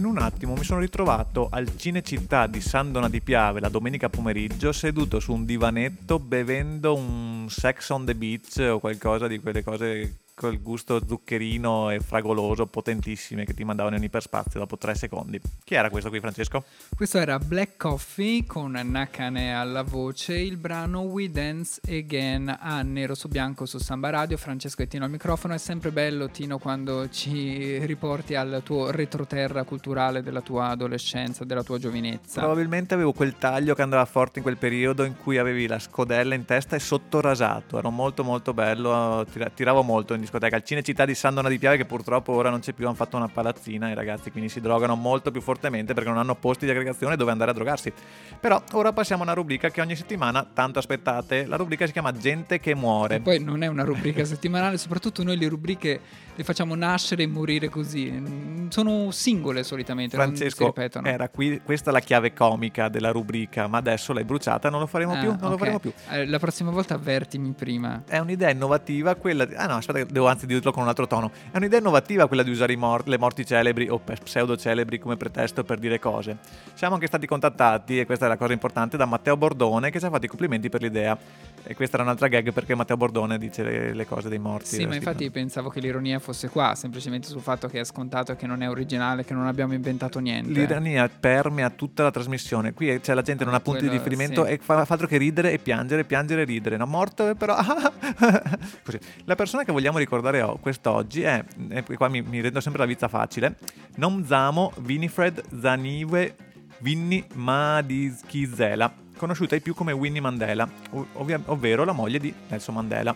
In 0.00 0.06
un 0.06 0.16
attimo 0.16 0.54
mi 0.54 0.64
sono 0.64 0.80
ritrovato 0.80 1.48
al 1.50 1.76
Cinecittà 1.76 2.46
di 2.46 2.62
San 2.62 2.90
Dona 2.90 3.10
di 3.10 3.20
Piave 3.20 3.60
la 3.60 3.68
domenica 3.68 4.08
pomeriggio 4.08 4.72
seduto 4.72 5.20
su 5.20 5.32
un 5.32 5.44
divanetto 5.44 6.18
bevendo 6.18 6.94
un 6.94 7.46
Sex 7.50 7.90
on 7.90 8.06
the 8.06 8.14
Beach 8.14 8.56
o 8.56 8.80
qualcosa 8.80 9.26
di 9.26 9.38
quelle 9.38 9.62
cose 9.62 10.19
col 10.40 10.62
gusto 10.62 11.02
zuccherino 11.06 11.90
e 11.90 12.00
fragoloso 12.00 12.64
potentissime 12.64 13.44
che 13.44 13.52
ti 13.52 13.62
mandavano 13.62 13.96
in 13.96 14.02
iperspazio 14.04 14.58
dopo 14.58 14.78
tre 14.78 14.94
secondi. 14.94 15.38
Chi 15.62 15.74
era 15.74 15.90
questo 15.90 16.08
qui 16.08 16.18
Francesco? 16.18 16.64
Questo 16.96 17.18
era 17.18 17.38
Black 17.38 17.76
Coffee 17.76 18.46
con 18.46 18.70
Nakane 18.70 19.54
alla 19.54 19.82
voce, 19.82 20.38
il 20.38 20.56
brano 20.56 21.00
We 21.00 21.30
Dance 21.30 21.82
Again 21.86 22.56
a 22.58 22.80
nero 22.80 23.14
su 23.14 23.28
bianco 23.28 23.66
su 23.66 23.76
Samba 23.76 24.08
Radio. 24.08 24.38
Francesco 24.38 24.80
e 24.80 24.86
Tino 24.86 25.04
al 25.04 25.10
microfono. 25.10 25.52
È 25.52 25.58
sempre 25.58 25.90
bello, 25.90 26.30
Tino, 26.30 26.56
quando 26.56 27.10
ci 27.10 27.76
riporti 27.84 28.34
al 28.34 28.62
tuo 28.64 28.90
retroterra 28.90 29.64
culturale 29.64 30.22
della 30.22 30.40
tua 30.40 30.68
adolescenza, 30.68 31.44
della 31.44 31.62
tua 31.62 31.78
giovinezza. 31.78 32.40
Probabilmente 32.40 32.94
avevo 32.94 33.12
quel 33.12 33.36
taglio 33.36 33.74
che 33.74 33.82
andava 33.82 34.06
forte 34.06 34.38
in 34.38 34.44
quel 34.44 34.56
periodo 34.56 35.04
in 35.04 35.16
cui 35.18 35.36
avevi 35.36 35.66
la 35.66 35.78
scodella 35.78 36.34
in 36.34 36.46
testa 36.46 36.76
e 36.76 36.78
sottorasato. 36.78 37.76
Ero 37.76 37.90
molto 37.90 38.24
molto 38.24 38.54
bello, 38.54 39.26
tira- 39.30 39.50
tiravo 39.50 39.82
molto 39.82 40.14
in 40.14 40.28
discoteca. 40.30 40.56
Al 40.56 40.62
Cinecittà 40.62 41.04
di 41.04 41.14
San 41.14 41.34
Dona 41.34 41.48
di 41.48 41.58
Piave 41.58 41.76
che 41.76 41.84
purtroppo 41.84 42.32
ora 42.32 42.50
non 42.50 42.60
c'è 42.60 42.72
più, 42.72 42.86
hanno 42.86 42.94
fatto 42.94 43.16
una 43.16 43.28
palazzina 43.28 43.90
i 43.90 43.94
ragazzi 43.94 44.30
quindi 44.30 44.48
si 44.48 44.60
drogano 44.60 44.94
molto 44.94 45.30
più 45.30 45.40
fortemente 45.40 45.92
perché 45.92 46.08
non 46.08 46.18
hanno 46.18 46.36
posti 46.36 46.64
di 46.64 46.70
aggregazione 46.70 47.16
dove 47.16 47.32
andare 47.32 47.50
a 47.50 47.54
drogarsi. 47.54 47.92
Però 48.38 48.62
ora 48.72 48.92
passiamo 48.92 49.22
a 49.22 49.24
una 49.26 49.34
rubrica 49.34 49.68
che 49.70 49.80
ogni 49.80 49.96
settimana, 49.96 50.46
tanto 50.52 50.78
aspettate, 50.78 51.46
la 51.46 51.56
rubrica 51.56 51.86
si 51.86 51.92
chiama 51.92 52.12
Gente 52.12 52.60
che 52.60 52.74
muore. 52.74 53.16
E 53.16 53.20
poi 53.20 53.42
non 53.42 53.62
è 53.62 53.66
una 53.66 53.84
rubrica 53.84 54.24
settimanale, 54.24 54.76
soprattutto 54.78 55.22
noi 55.22 55.36
le 55.36 55.48
rubriche 55.48 56.00
le 56.34 56.44
facciamo 56.44 56.74
nascere 56.74 57.24
e 57.24 57.26
morire 57.26 57.68
così. 57.68 58.68
Sono 58.68 59.10
singole 59.10 59.62
solitamente, 59.62 60.16
Francesco, 60.16 60.72
era 61.02 61.28
qui, 61.28 61.60
questa 61.62 61.90
è 61.90 61.92
la 61.92 62.00
chiave 62.00 62.32
comica 62.32 62.88
della 62.88 63.10
rubrica, 63.10 63.66
ma 63.66 63.78
adesso 63.78 64.12
l'hai 64.12 64.24
bruciata, 64.24 64.70
non 64.70 64.80
lo 64.80 64.86
faremo 64.86 65.12
Ah, 65.12 65.18
più, 65.18 65.28
non 65.30 65.48
lo 65.48 65.54
ok. 65.54 65.58
faremo 65.58 65.78
più. 65.80 65.92
Eh, 66.10 66.26
La 66.26 66.38
prossima 66.38 66.70
volta 66.70 66.94
avvertimi 66.94 67.52
prima. 67.52 68.04
È 68.06 68.18
un'idea 68.18 68.50
innovativa 68.50 69.14
quella 69.16 69.44
di... 69.44 69.54
Ah 69.54 69.66
no, 69.66 69.74
aspetta, 69.76 69.98
che 70.04 70.06
devo 70.20 70.28
anzi 70.28 70.46
dirlo 70.46 70.70
con 70.70 70.82
un 70.82 70.88
altro 70.88 71.06
tono. 71.06 71.30
È 71.50 71.56
un'idea 71.56 71.78
innovativa 71.78 72.26
quella 72.26 72.42
di 72.42 72.50
usare 72.50 72.76
mor- 72.76 73.08
le 73.08 73.18
morti 73.18 73.44
celebri 73.44 73.88
o 73.88 73.98
pseudo 73.98 74.56
celebri 74.56 74.98
come 74.98 75.16
pretesto 75.16 75.64
per 75.64 75.78
dire 75.78 75.98
cose. 75.98 76.36
Siamo 76.74 76.94
anche 76.94 77.06
stati 77.06 77.26
contattati, 77.26 77.98
e 77.98 78.06
questa 78.06 78.26
è 78.26 78.28
la 78.28 78.36
cosa 78.36 78.52
importante, 78.52 78.96
da 78.96 79.06
Matteo 79.06 79.36
Bordone 79.36 79.90
che 79.90 79.98
ci 79.98 80.04
ha 80.04 80.10
fatto 80.10 80.26
i 80.26 80.28
complimenti 80.28 80.68
per 80.68 80.82
l'idea. 80.82 81.16
E 81.62 81.74
questa 81.74 81.96
era 81.96 82.04
un'altra 82.04 82.28
gag 82.28 82.52
perché 82.52 82.74
Matteo 82.74 82.96
Bordone 82.96 83.38
dice 83.38 83.62
le, 83.62 83.94
le 83.94 84.06
cose 84.06 84.28
dei 84.28 84.38
morti. 84.38 84.66
Sì, 84.76 84.86
ma 84.86 84.94
infatti 84.94 85.24
settimana. 85.24 85.32
pensavo 85.32 85.68
che 85.68 85.80
l'ironia 85.80 86.18
fosse 86.18 86.48
qua, 86.48 86.74
semplicemente 86.74 87.28
sul 87.28 87.40
fatto 87.40 87.68
che 87.68 87.80
è 87.80 87.84
scontato, 87.84 88.34
che 88.34 88.46
non 88.46 88.62
è 88.62 88.68
originale, 88.68 89.24
che 89.24 89.34
non 89.34 89.46
abbiamo 89.46 89.74
inventato 89.74 90.18
niente. 90.18 90.50
L'ironia 90.50 91.08
permea 91.08 91.70
tutta 91.70 92.02
la 92.02 92.10
trasmissione. 92.10 92.72
Qui 92.72 93.00
c'è 93.00 93.14
la 93.14 93.22
gente 93.22 93.44
non 93.44 93.54
Ah, 93.54 93.58
ha 93.58 93.60
punti 93.60 93.82
di 93.82 93.88
riferimento 93.88 94.44
sì. 94.44 94.52
e 94.52 94.58
fa, 94.58 94.84
fa 94.84 94.92
altro 94.94 95.06
che 95.06 95.16
ridere 95.16 95.52
e 95.52 95.58
piangere, 95.58 96.04
piangere 96.04 96.42
e 96.42 96.44
ridere. 96.44 96.76
No, 96.76 96.86
morto 96.86 97.34
però... 97.34 97.56
Così. 98.82 98.98
La 99.24 99.34
persona 99.34 99.64
che 99.64 99.72
vogliamo 99.72 99.98
ricordare 99.98 100.44
quest'oggi 100.60 101.22
è, 101.22 101.44
e 101.68 101.82
qua 101.82 102.08
mi, 102.08 102.22
mi 102.22 102.40
rendo 102.40 102.60
sempre 102.60 102.80
la 102.80 102.86
vita 102.86 103.08
facile, 103.08 103.56
Nomzamo 103.96 104.72
Winifred 104.84 105.42
Zaniwe 105.60 106.34
Winnie 106.82 107.26
Madikizela, 107.34 108.92
conosciuta 109.20 109.54
ai 109.54 109.60
più 109.60 109.74
come 109.74 109.92
Winnie 109.92 110.22
Mandela, 110.22 110.66
ov- 110.92 111.42
ovvero 111.44 111.84
la 111.84 111.92
moglie 111.92 112.18
di 112.18 112.32
Nelson 112.48 112.74
Mandela. 112.74 113.14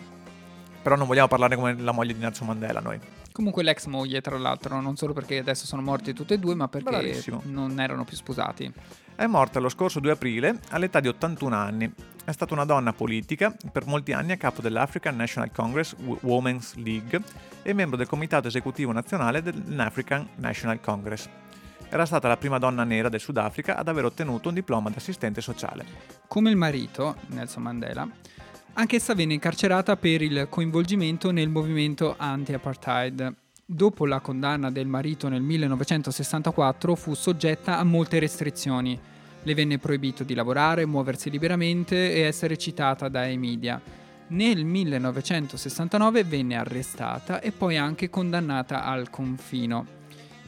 Però 0.83 0.95
non 0.95 1.07
vogliamo 1.07 1.27
parlare 1.27 1.55
come 1.55 1.75
la 1.79 1.91
moglie 1.91 2.13
di 2.13 2.19
Nelson 2.19 2.45
Mandela 2.45 2.79
noi. 2.79 2.99
Comunque 3.31 3.63
l'ex 3.63 3.87
moglie, 3.87 4.21
tra 4.21 4.37
l'altro, 4.37 4.79
non 4.79 4.95
solo 4.95 5.13
perché 5.13 5.39
adesso 5.39 5.65
sono 5.65 5.81
morti 5.81 6.13
tutte 6.13 6.35
e 6.35 6.37
due, 6.37 6.53
ma 6.53 6.67
perché 6.67 6.91
Bravissimo. 6.91 7.41
non 7.45 7.79
erano 7.79 8.05
più 8.05 8.15
sposati. 8.15 8.71
È 9.15 9.25
morta 9.25 9.59
lo 9.59 9.67
scorso 9.67 9.99
2 9.99 10.11
aprile 10.11 10.59
all'età 10.69 10.99
di 10.99 11.07
81 11.07 11.55
anni. 11.55 11.91
È 12.23 12.31
stata 12.31 12.53
una 12.53 12.65
donna 12.65 12.93
politica, 12.93 13.53
per 13.71 13.87
molti 13.87 14.13
anni 14.13 14.31
a 14.31 14.37
capo 14.37 14.61
dell'African 14.61 15.15
National 15.15 15.51
Congress 15.51 15.95
Women's 16.21 16.75
League 16.75 17.19
e 17.63 17.73
membro 17.73 17.97
del 17.97 18.07
comitato 18.07 18.47
esecutivo 18.47 18.91
nazionale 18.91 19.41
dell'African 19.41 20.27
National 20.35 20.79
Congress. 20.79 21.27
Era 21.89 22.05
stata 22.05 22.27
la 22.27 22.37
prima 22.37 22.57
donna 22.57 22.83
nera 22.83 23.09
del 23.09 23.19
Sudafrica 23.19 23.77
ad 23.77 23.87
aver 23.87 24.05
ottenuto 24.05 24.49
un 24.49 24.55
diploma 24.55 24.89
di 24.89 24.97
assistente 24.97 25.39
sociale. 25.41 25.85
Come 26.27 26.49
il 26.49 26.57
marito, 26.57 27.15
Nelson 27.27 27.63
Mandela, 27.63 28.07
anch'essa 28.73 29.13
venne 29.13 29.33
incarcerata 29.33 29.95
per 29.95 30.21
il 30.21 30.47
coinvolgimento 30.49 31.31
nel 31.31 31.49
movimento 31.49 32.15
anti-apartheid. 32.17 33.33
Dopo 33.65 34.05
la 34.05 34.19
condanna 34.19 34.69
del 34.69 34.87
marito 34.87 35.27
nel 35.29 35.41
1964 35.41 36.95
fu 36.95 37.13
soggetta 37.13 37.79
a 37.79 37.83
molte 37.83 38.19
restrizioni. 38.19 38.99
Le 39.41 39.53
venne 39.53 39.77
proibito 39.77 40.23
di 40.23 40.33
lavorare, 40.33 40.85
muoversi 40.85 41.29
liberamente 41.29 42.13
e 42.13 42.21
essere 42.21 42.57
citata 42.57 43.09
dai 43.09 43.37
media. 43.37 43.81
Nel 44.27 44.65
1969 44.65 46.23
venne 46.23 46.55
arrestata 46.55 47.39
e 47.39 47.51
poi 47.51 47.77
anche 47.77 48.09
condannata 48.09 48.83
al 48.83 49.11
confino. 49.11 49.94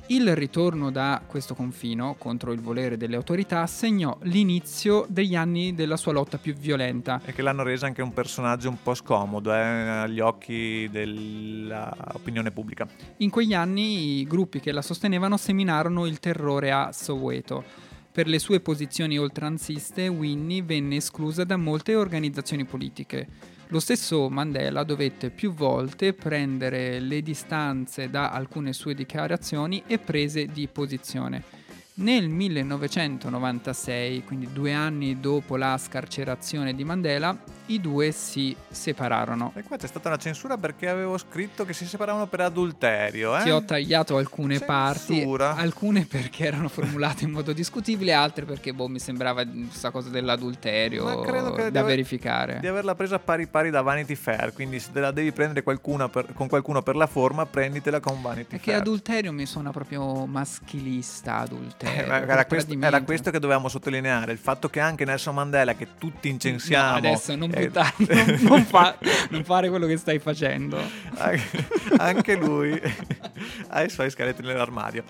Il 0.09 0.33
ritorno 0.37 0.89
da 0.89 1.21
questo 1.27 1.53
confino 1.53 2.15
contro 2.17 2.53
il 2.53 2.61
volere 2.61 2.95
delle 2.95 3.17
autorità 3.17 3.67
segnò 3.67 4.17
l'inizio 4.21 5.05
degli 5.09 5.35
anni 5.35 5.75
della 5.75 5.97
sua 5.97 6.13
lotta 6.13 6.37
più 6.37 6.53
violenta. 6.53 7.19
E 7.25 7.33
che 7.33 7.41
l'hanno 7.41 7.63
resa 7.63 7.87
anche 7.87 8.01
un 8.01 8.13
personaggio 8.13 8.69
un 8.69 8.81
po' 8.81 8.93
scomodo 8.93 9.53
eh, 9.53 9.57
agli 9.57 10.21
occhi 10.21 10.87
dell'opinione 10.89 12.51
pubblica. 12.51 12.87
In 13.17 13.29
quegli 13.29 13.53
anni 13.53 14.19
i 14.19 14.23
gruppi 14.23 14.61
che 14.61 14.71
la 14.71 14.81
sostenevano 14.81 15.35
seminarono 15.35 16.05
il 16.05 16.19
terrore 16.19 16.71
a 16.71 16.93
Soweto. 16.93 17.65
Per 18.09 18.27
le 18.27 18.39
sue 18.39 18.61
posizioni 18.61 19.19
oltranziste, 19.19 20.07
Winnie 20.07 20.63
venne 20.63 20.95
esclusa 20.95 21.43
da 21.43 21.57
molte 21.57 21.95
organizzazioni 21.95 22.63
politiche. 22.63 23.55
Lo 23.69 23.81
stesso 23.81 24.29
Mandela 24.29 24.83
dovette 24.83 25.29
più 25.29 25.51
volte 25.51 26.13
prendere 26.13 27.01
le 27.01 27.21
distanze 27.21 28.09
da 28.09 28.31
alcune 28.31 28.71
sue 28.71 28.95
dichiarazioni 28.95 29.83
e 29.87 29.99
prese 29.99 30.45
di 30.45 30.69
posizione. 30.69 31.56
Nel 31.99 32.29
1996, 32.29 34.23
quindi 34.23 34.47
due 34.53 34.71
anni 34.71 35.19
dopo 35.19 35.57
la 35.57 35.75
scarcerazione 35.79 36.75
di 36.75 36.83
Mandela, 36.83 37.35
i 37.69 37.81
due 37.81 38.11
si 38.11 38.55
separarono. 38.69 39.51
E 39.55 39.63
qua 39.63 39.77
c'è 39.77 39.87
stata 39.87 40.09
una 40.09 40.17
censura 40.19 40.57
perché 40.57 40.87
avevo 40.89 41.17
scritto 41.17 41.65
che 41.65 41.73
si 41.73 41.87
separavano 41.87 42.27
per 42.27 42.41
adulterio. 42.41 43.35
Eh? 43.35 43.41
Ti 43.41 43.49
ho 43.49 43.63
tagliato 43.65 44.15
alcune 44.17 44.59
Censura. 44.59 44.75
parti, 44.75 45.23
alcune 45.59 46.05
perché 46.05 46.45
erano 46.45 46.69
formulate 46.69 47.23
in 47.25 47.31
modo 47.31 47.51
discutibile, 47.51 48.13
altre 48.13 48.45
perché 48.45 48.73
boh, 48.75 48.87
mi 48.87 48.99
sembrava 48.99 49.43
questa 49.43 49.89
cosa 49.89 50.09
dell'adulterio 50.09 51.03
Ma 51.03 51.19
credo 51.21 51.51
che 51.53 51.63
da 51.63 51.69
di 51.71 51.77
aver- 51.79 51.85
verificare. 51.95 52.59
di 52.61 52.67
averla 52.67 52.93
presa 52.93 53.17
pari 53.17 53.47
pari 53.47 53.71
da 53.71 53.81
Vanity 53.81 54.13
Fair. 54.13 54.53
Quindi 54.53 54.79
se 54.79 54.91
te 54.93 54.99
la 54.99 55.09
devi 55.09 55.31
prendere 55.31 55.63
per- 55.63 56.31
con 56.35 56.47
qualcuno 56.47 56.83
per 56.83 56.95
la 56.95 57.07
forma, 57.07 57.47
prenditela 57.47 57.99
con 57.99 58.21
Vanity 58.21 58.49
Perché 58.49 58.65
Fair. 58.69 58.81
adulterio 58.81 59.31
mi 59.33 59.47
suona 59.47 59.71
proprio 59.71 60.27
maschilista, 60.27 61.37
adulterio. 61.37 61.85
Ma 62.07 62.21
era, 62.21 62.25
per 62.25 62.47
questo, 62.47 62.75
era 62.79 63.01
questo 63.01 63.31
che 63.31 63.39
dovevamo 63.39 63.69
sottolineare: 63.69 64.31
il 64.31 64.37
fatto 64.37 64.69
che 64.69 64.79
anche 64.79 65.05
Nelson 65.05 65.33
Mandela, 65.35 65.73
che 65.75 65.87
tutti 65.97 66.29
incensiamo, 66.29 66.91
No, 66.91 66.97
adesso 66.97 67.35
non 67.35 67.51
eh, 67.53 67.65
buttare, 67.67 67.93
non, 67.97 68.39
non 68.41 68.65
fa- 68.65 68.97
non 69.29 69.43
fare 69.43 69.69
quello 69.69 69.85
che 69.87 69.97
stai 69.97 70.19
facendo. 70.19 70.79
anche, 71.17 71.67
anche 71.97 72.35
lui 72.35 72.79
ha 73.69 73.83
i 73.83 73.89
suoi 73.89 74.09
scheletri 74.09 74.45
nell'armadio. 74.45 75.03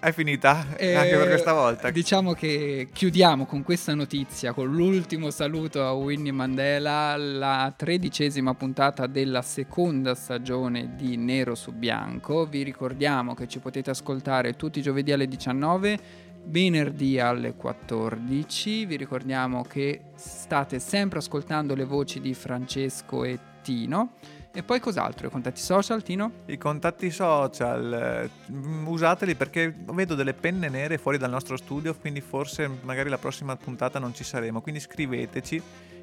È 0.00 0.12
finita 0.12 0.64
Eh, 0.78 0.94
anche 0.94 1.14
per 1.14 1.28
questa 1.28 1.52
volta. 1.52 1.90
Diciamo 1.90 2.32
che 2.32 2.88
chiudiamo 2.90 3.44
con 3.44 3.62
questa 3.62 3.92
notizia, 3.94 4.54
con 4.54 4.72
l'ultimo 4.72 5.30
saluto 5.30 5.84
a 5.84 5.92
Winnie 5.92 6.32
Mandela, 6.32 7.18
la 7.18 7.70
tredicesima 7.76 8.54
puntata 8.54 9.06
della 9.06 9.42
seconda 9.42 10.14
stagione 10.14 10.94
di 10.96 11.18
Nero 11.18 11.54
su 11.54 11.72
Bianco. 11.72 12.46
Vi 12.46 12.62
ricordiamo 12.62 13.34
che 13.34 13.46
ci 13.46 13.58
potete 13.58 13.90
ascoltare 13.90 14.56
tutti 14.56 14.78
i 14.78 14.82
giovedì 14.82 15.12
alle 15.12 15.28
19, 15.28 15.98
venerdì 16.46 17.20
alle 17.20 17.52
14. 17.52 18.86
Vi 18.86 18.96
ricordiamo 18.96 19.64
che 19.64 20.00
state 20.14 20.78
sempre 20.78 21.18
ascoltando 21.18 21.74
le 21.74 21.84
voci 21.84 22.20
di 22.22 22.32
Francesco 22.32 23.22
e 23.24 23.38
Tino. 23.62 24.12
E 24.52 24.64
poi 24.64 24.80
cos'altro? 24.80 25.28
I 25.28 25.30
contatti 25.30 25.60
social, 25.60 26.02
Tino? 26.02 26.32
I 26.46 26.58
contatti 26.58 27.08
social, 27.12 27.92
eh, 27.92 28.52
usateli 28.84 29.36
perché 29.36 29.72
vedo 29.92 30.16
delle 30.16 30.34
penne 30.34 30.68
nere 30.68 30.98
fuori 30.98 31.18
dal 31.18 31.30
nostro 31.30 31.56
studio, 31.56 31.94
quindi 31.94 32.20
forse 32.20 32.68
magari 32.82 33.08
la 33.08 33.18
prossima 33.18 33.54
puntata 33.54 34.00
non 34.00 34.12
ci 34.12 34.24
saremo. 34.24 34.60
Quindi 34.60 34.80
scriveteci. 34.80 35.62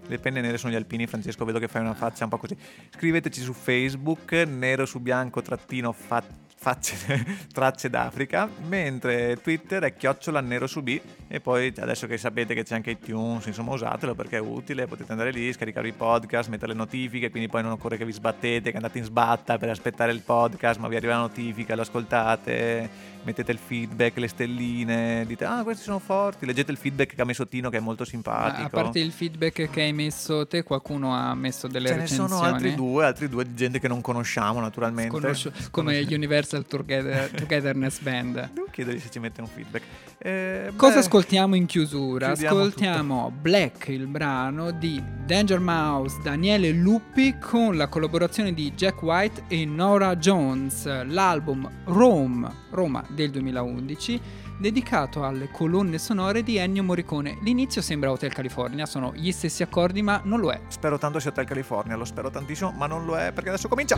Le 0.09 0.19
penne 0.19 0.39
nere 0.39 0.57
sono 0.57 0.71
gli 0.71 0.77
alpini, 0.77 1.05
Francesco, 1.05 1.43
vedo 1.43 1.59
che 1.59 1.67
fai 1.67 1.81
una 1.81 1.93
faccia 1.93 2.23
un 2.23 2.29
po' 2.29 2.37
così. 2.37 2.55
Scriveteci 2.95 3.41
su 3.41 3.51
Facebook, 3.51 4.31
nero 4.31 4.85
su 4.85 4.99
bianco 5.01 5.41
trattino 5.41 5.91
fa- 5.91 6.23
facce 6.59 7.45
tracce 7.53 7.89
d'Africa, 7.89 8.49
mentre 8.67 9.37
Twitter 9.41 9.83
è 9.83 9.95
chiocciola 9.95 10.41
nero 10.41 10.65
su 10.65 10.81
B 10.81 10.99
e 11.27 11.39
poi 11.39 11.71
adesso 11.77 12.07
che 12.07 12.17
sapete 12.17 12.55
che 12.55 12.63
c'è 12.63 12.75
anche 12.75 12.91
iTunes, 12.91 13.45
insomma 13.45 13.73
usatelo 13.73 14.15
perché 14.15 14.37
è 14.37 14.41
utile, 14.41 14.87
potete 14.87 15.11
andare 15.11 15.31
lì, 15.31 15.53
scaricare 15.53 15.87
i 15.87 15.93
podcast, 15.93 16.49
mettere 16.49 16.71
le 16.71 16.77
notifiche, 16.77 17.29
quindi 17.29 17.47
poi 17.47 17.61
non 17.61 17.73
occorre 17.73 17.97
che 17.97 18.05
vi 18.05 18.11
sbattete, 18.11 18.71
che 18.71 18.75
andate 18.75 18.97
in 18.97 19.03
sbatta 19.03 19.57
per 19.57 19.69
aspettare 19.69 20.11
il 20.11 20.21
podcast, 20.21 20.79
ma 20.79 20.87
vi 20.87 20.95
arriva 20.95 21.13
la 21.13 21.19
notifica, 21.19 21.75
lo 21.75 21.83
ascoltate, 21.83 22.89
mettete 23.27 23.51
il 23.51 23.57
feedback, 23.57 24.15
le 24.17 24.27
stelline, 24.29 25.25
dite 25.27 25.43
ah 25.43 25.61
questi 25.63 25.83
sono 25.83 25.99
forti, 25.99 26.45
leggete 26.45 26.71
il 26.71 26.77
feedback 26.77 27.13
che 27.13 27.21
ha 27.21 27.25
messo 27.25 27.45
Tino 27.45 27.69
che 27.69 27.75
è 27.77 27.79
molto 27.81 28.05
simpatico. 28.05 28.65
A 28.65 28.69
parte 28.69 28.99
il 28.99 29.11
feedback 29.11 29.69
che 29.69 29.81
hai 29.81 29.91
messo 29.91 30.47
te, 30.47 30.63
qualcuno 30.63 31.13
ha 31.13 31.35
messo 31.35 31.67
delle 31.67 31.87
Ce 31.89 31.93
ne 31.95 31.99
recensioni. 32.01 32.29
sono 32.29 32.41
altri 32.43 32.73
due, 32.73 33.03
altri 33.05 33.27
due 33.27 33.43
di 33.43 33.53
gente 33.53 33.79
che 33.79 33.89
non 33.89 33.99
conosciamo 33.99 34.61
naturalmente. 34.61 35.11
Conoscio- 35.11 35.51
come 35.71 35.99
Universal 36.09 36.65
Together- 36.65 37.29
Togetherness 37.31 37.99
Band. 37.99 38.49
Devo 38.53 38.67
chiedergli 38.71 38.99
se 38.99 39.09
ci 39.09 39.19
mette 39.19 39.41
un 39.41 39.47
feedback. 39.47 39.83
Eh, 40.19 40.71
Cosa 40.77 40.93
beh, 40.93 40.99
ascoltiamo 40.99 41.55
in 41.55 41.65
chiusura? 41.65 42.31
Ascoltiamo 42.31 43.31
Black, 43.41 43.89
il 43.89 44.07
brano 44.07 44.71
di 44.71 45.03
Danger 45.25 45.59
Mouse, 45.59 46.17
Daniele 46.23 46.71
Luppi 46.71 47.35
con 47.39 47.75
la 47.75 47.87
collaborazione 47.87 48.53
di 48.53 48.71
Jack 48.71 49.01
White 49.03 49.43
e 49.49 49.65
Nora 49.65 50.15
Jones, 50.15 50.85
l'album 51.05 51.69
Rome, 51.85 52.49
Roma 52.71 53.03
del 53.17 53.31
2011, 53.31 54.21
dedicato 54.59 55.25
alle 55.25 55.49
colonne 55.49 55.97
sonore 55.97 56.43
di 56.43 56.57
Ennio 56.57 56.83
Morricone. 56.83 57.39
L'inizio 57.41 57.81
sembra 57.81 58.11
Hotel 58.11 58.31
California, 58.31 58.85
sono 58.85 59.11
gli 59.15 59.31
stessi 59.31 59.63
accordi 59.63 60.03
ma 60.03 60.21
non 60.23 60.39
lo 60.39 60.51
è. 60.51 60.61
Spero 60.67 60.99
tanto 60.99 61.19
sia 61.19 61.31
Hotel 61.31 61.45
California, 61.45 61.95
lo 61.95 62.05
spero 62.05 62.29
tantissimo, 62.29 62.71
ma 62.77 62.85
non 62.85 63.05
lo 63.05 63.17
è 63.17 63.31
perché 63.33 63.49
adesso 63.49 63.67
comincia. 63.67 63.97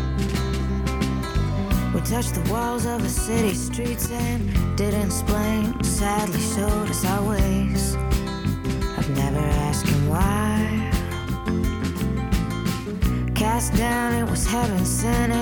We 1.93 2.01
touched 2.01 2.35
the 2.35 2.51
walls 2.51 2.85
of 2.85 3.01
the 3.01 3.09
city 3.09 3.53
streets 3.53 4.09
and 4.11 4.77
didn't 4.77 5.07
explain. 5.07 5.83
Sadly 5.83 6.39
showed 6.39 6.89
us 6.89 7.03
our 7.03 7.27
ways. 7.27 7.95
I've 8.97 9.09
never 9.09 9.39
asked 9.67 9.87
him 9.87 10.07
why. 10.07 10.89
Cast 13.33 13.75
down, 13.75 14.13
it 14.13 14.29
was 14.29 14.45
heaven 14.45 14.85
sent. 14.85 15.33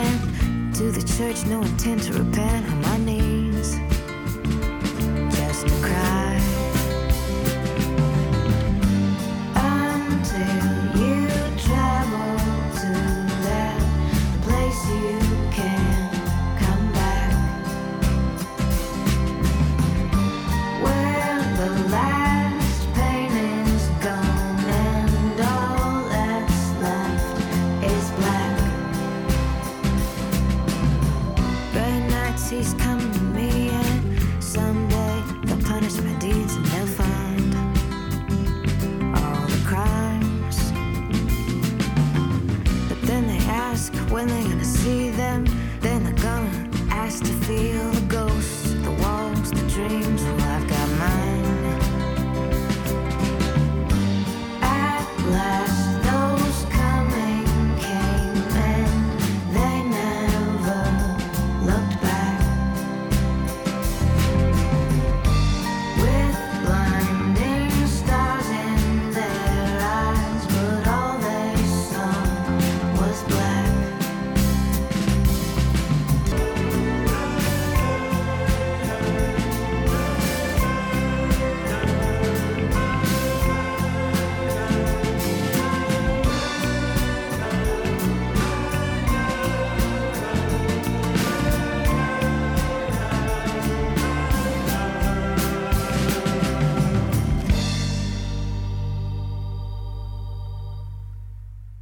To 0.78 0.92
the 0.92 1.02
church, 1.18 1.44
no 1.48 1.62
intent 1.64 2.04
to 2.04 2.14
repent. 2.14 2.77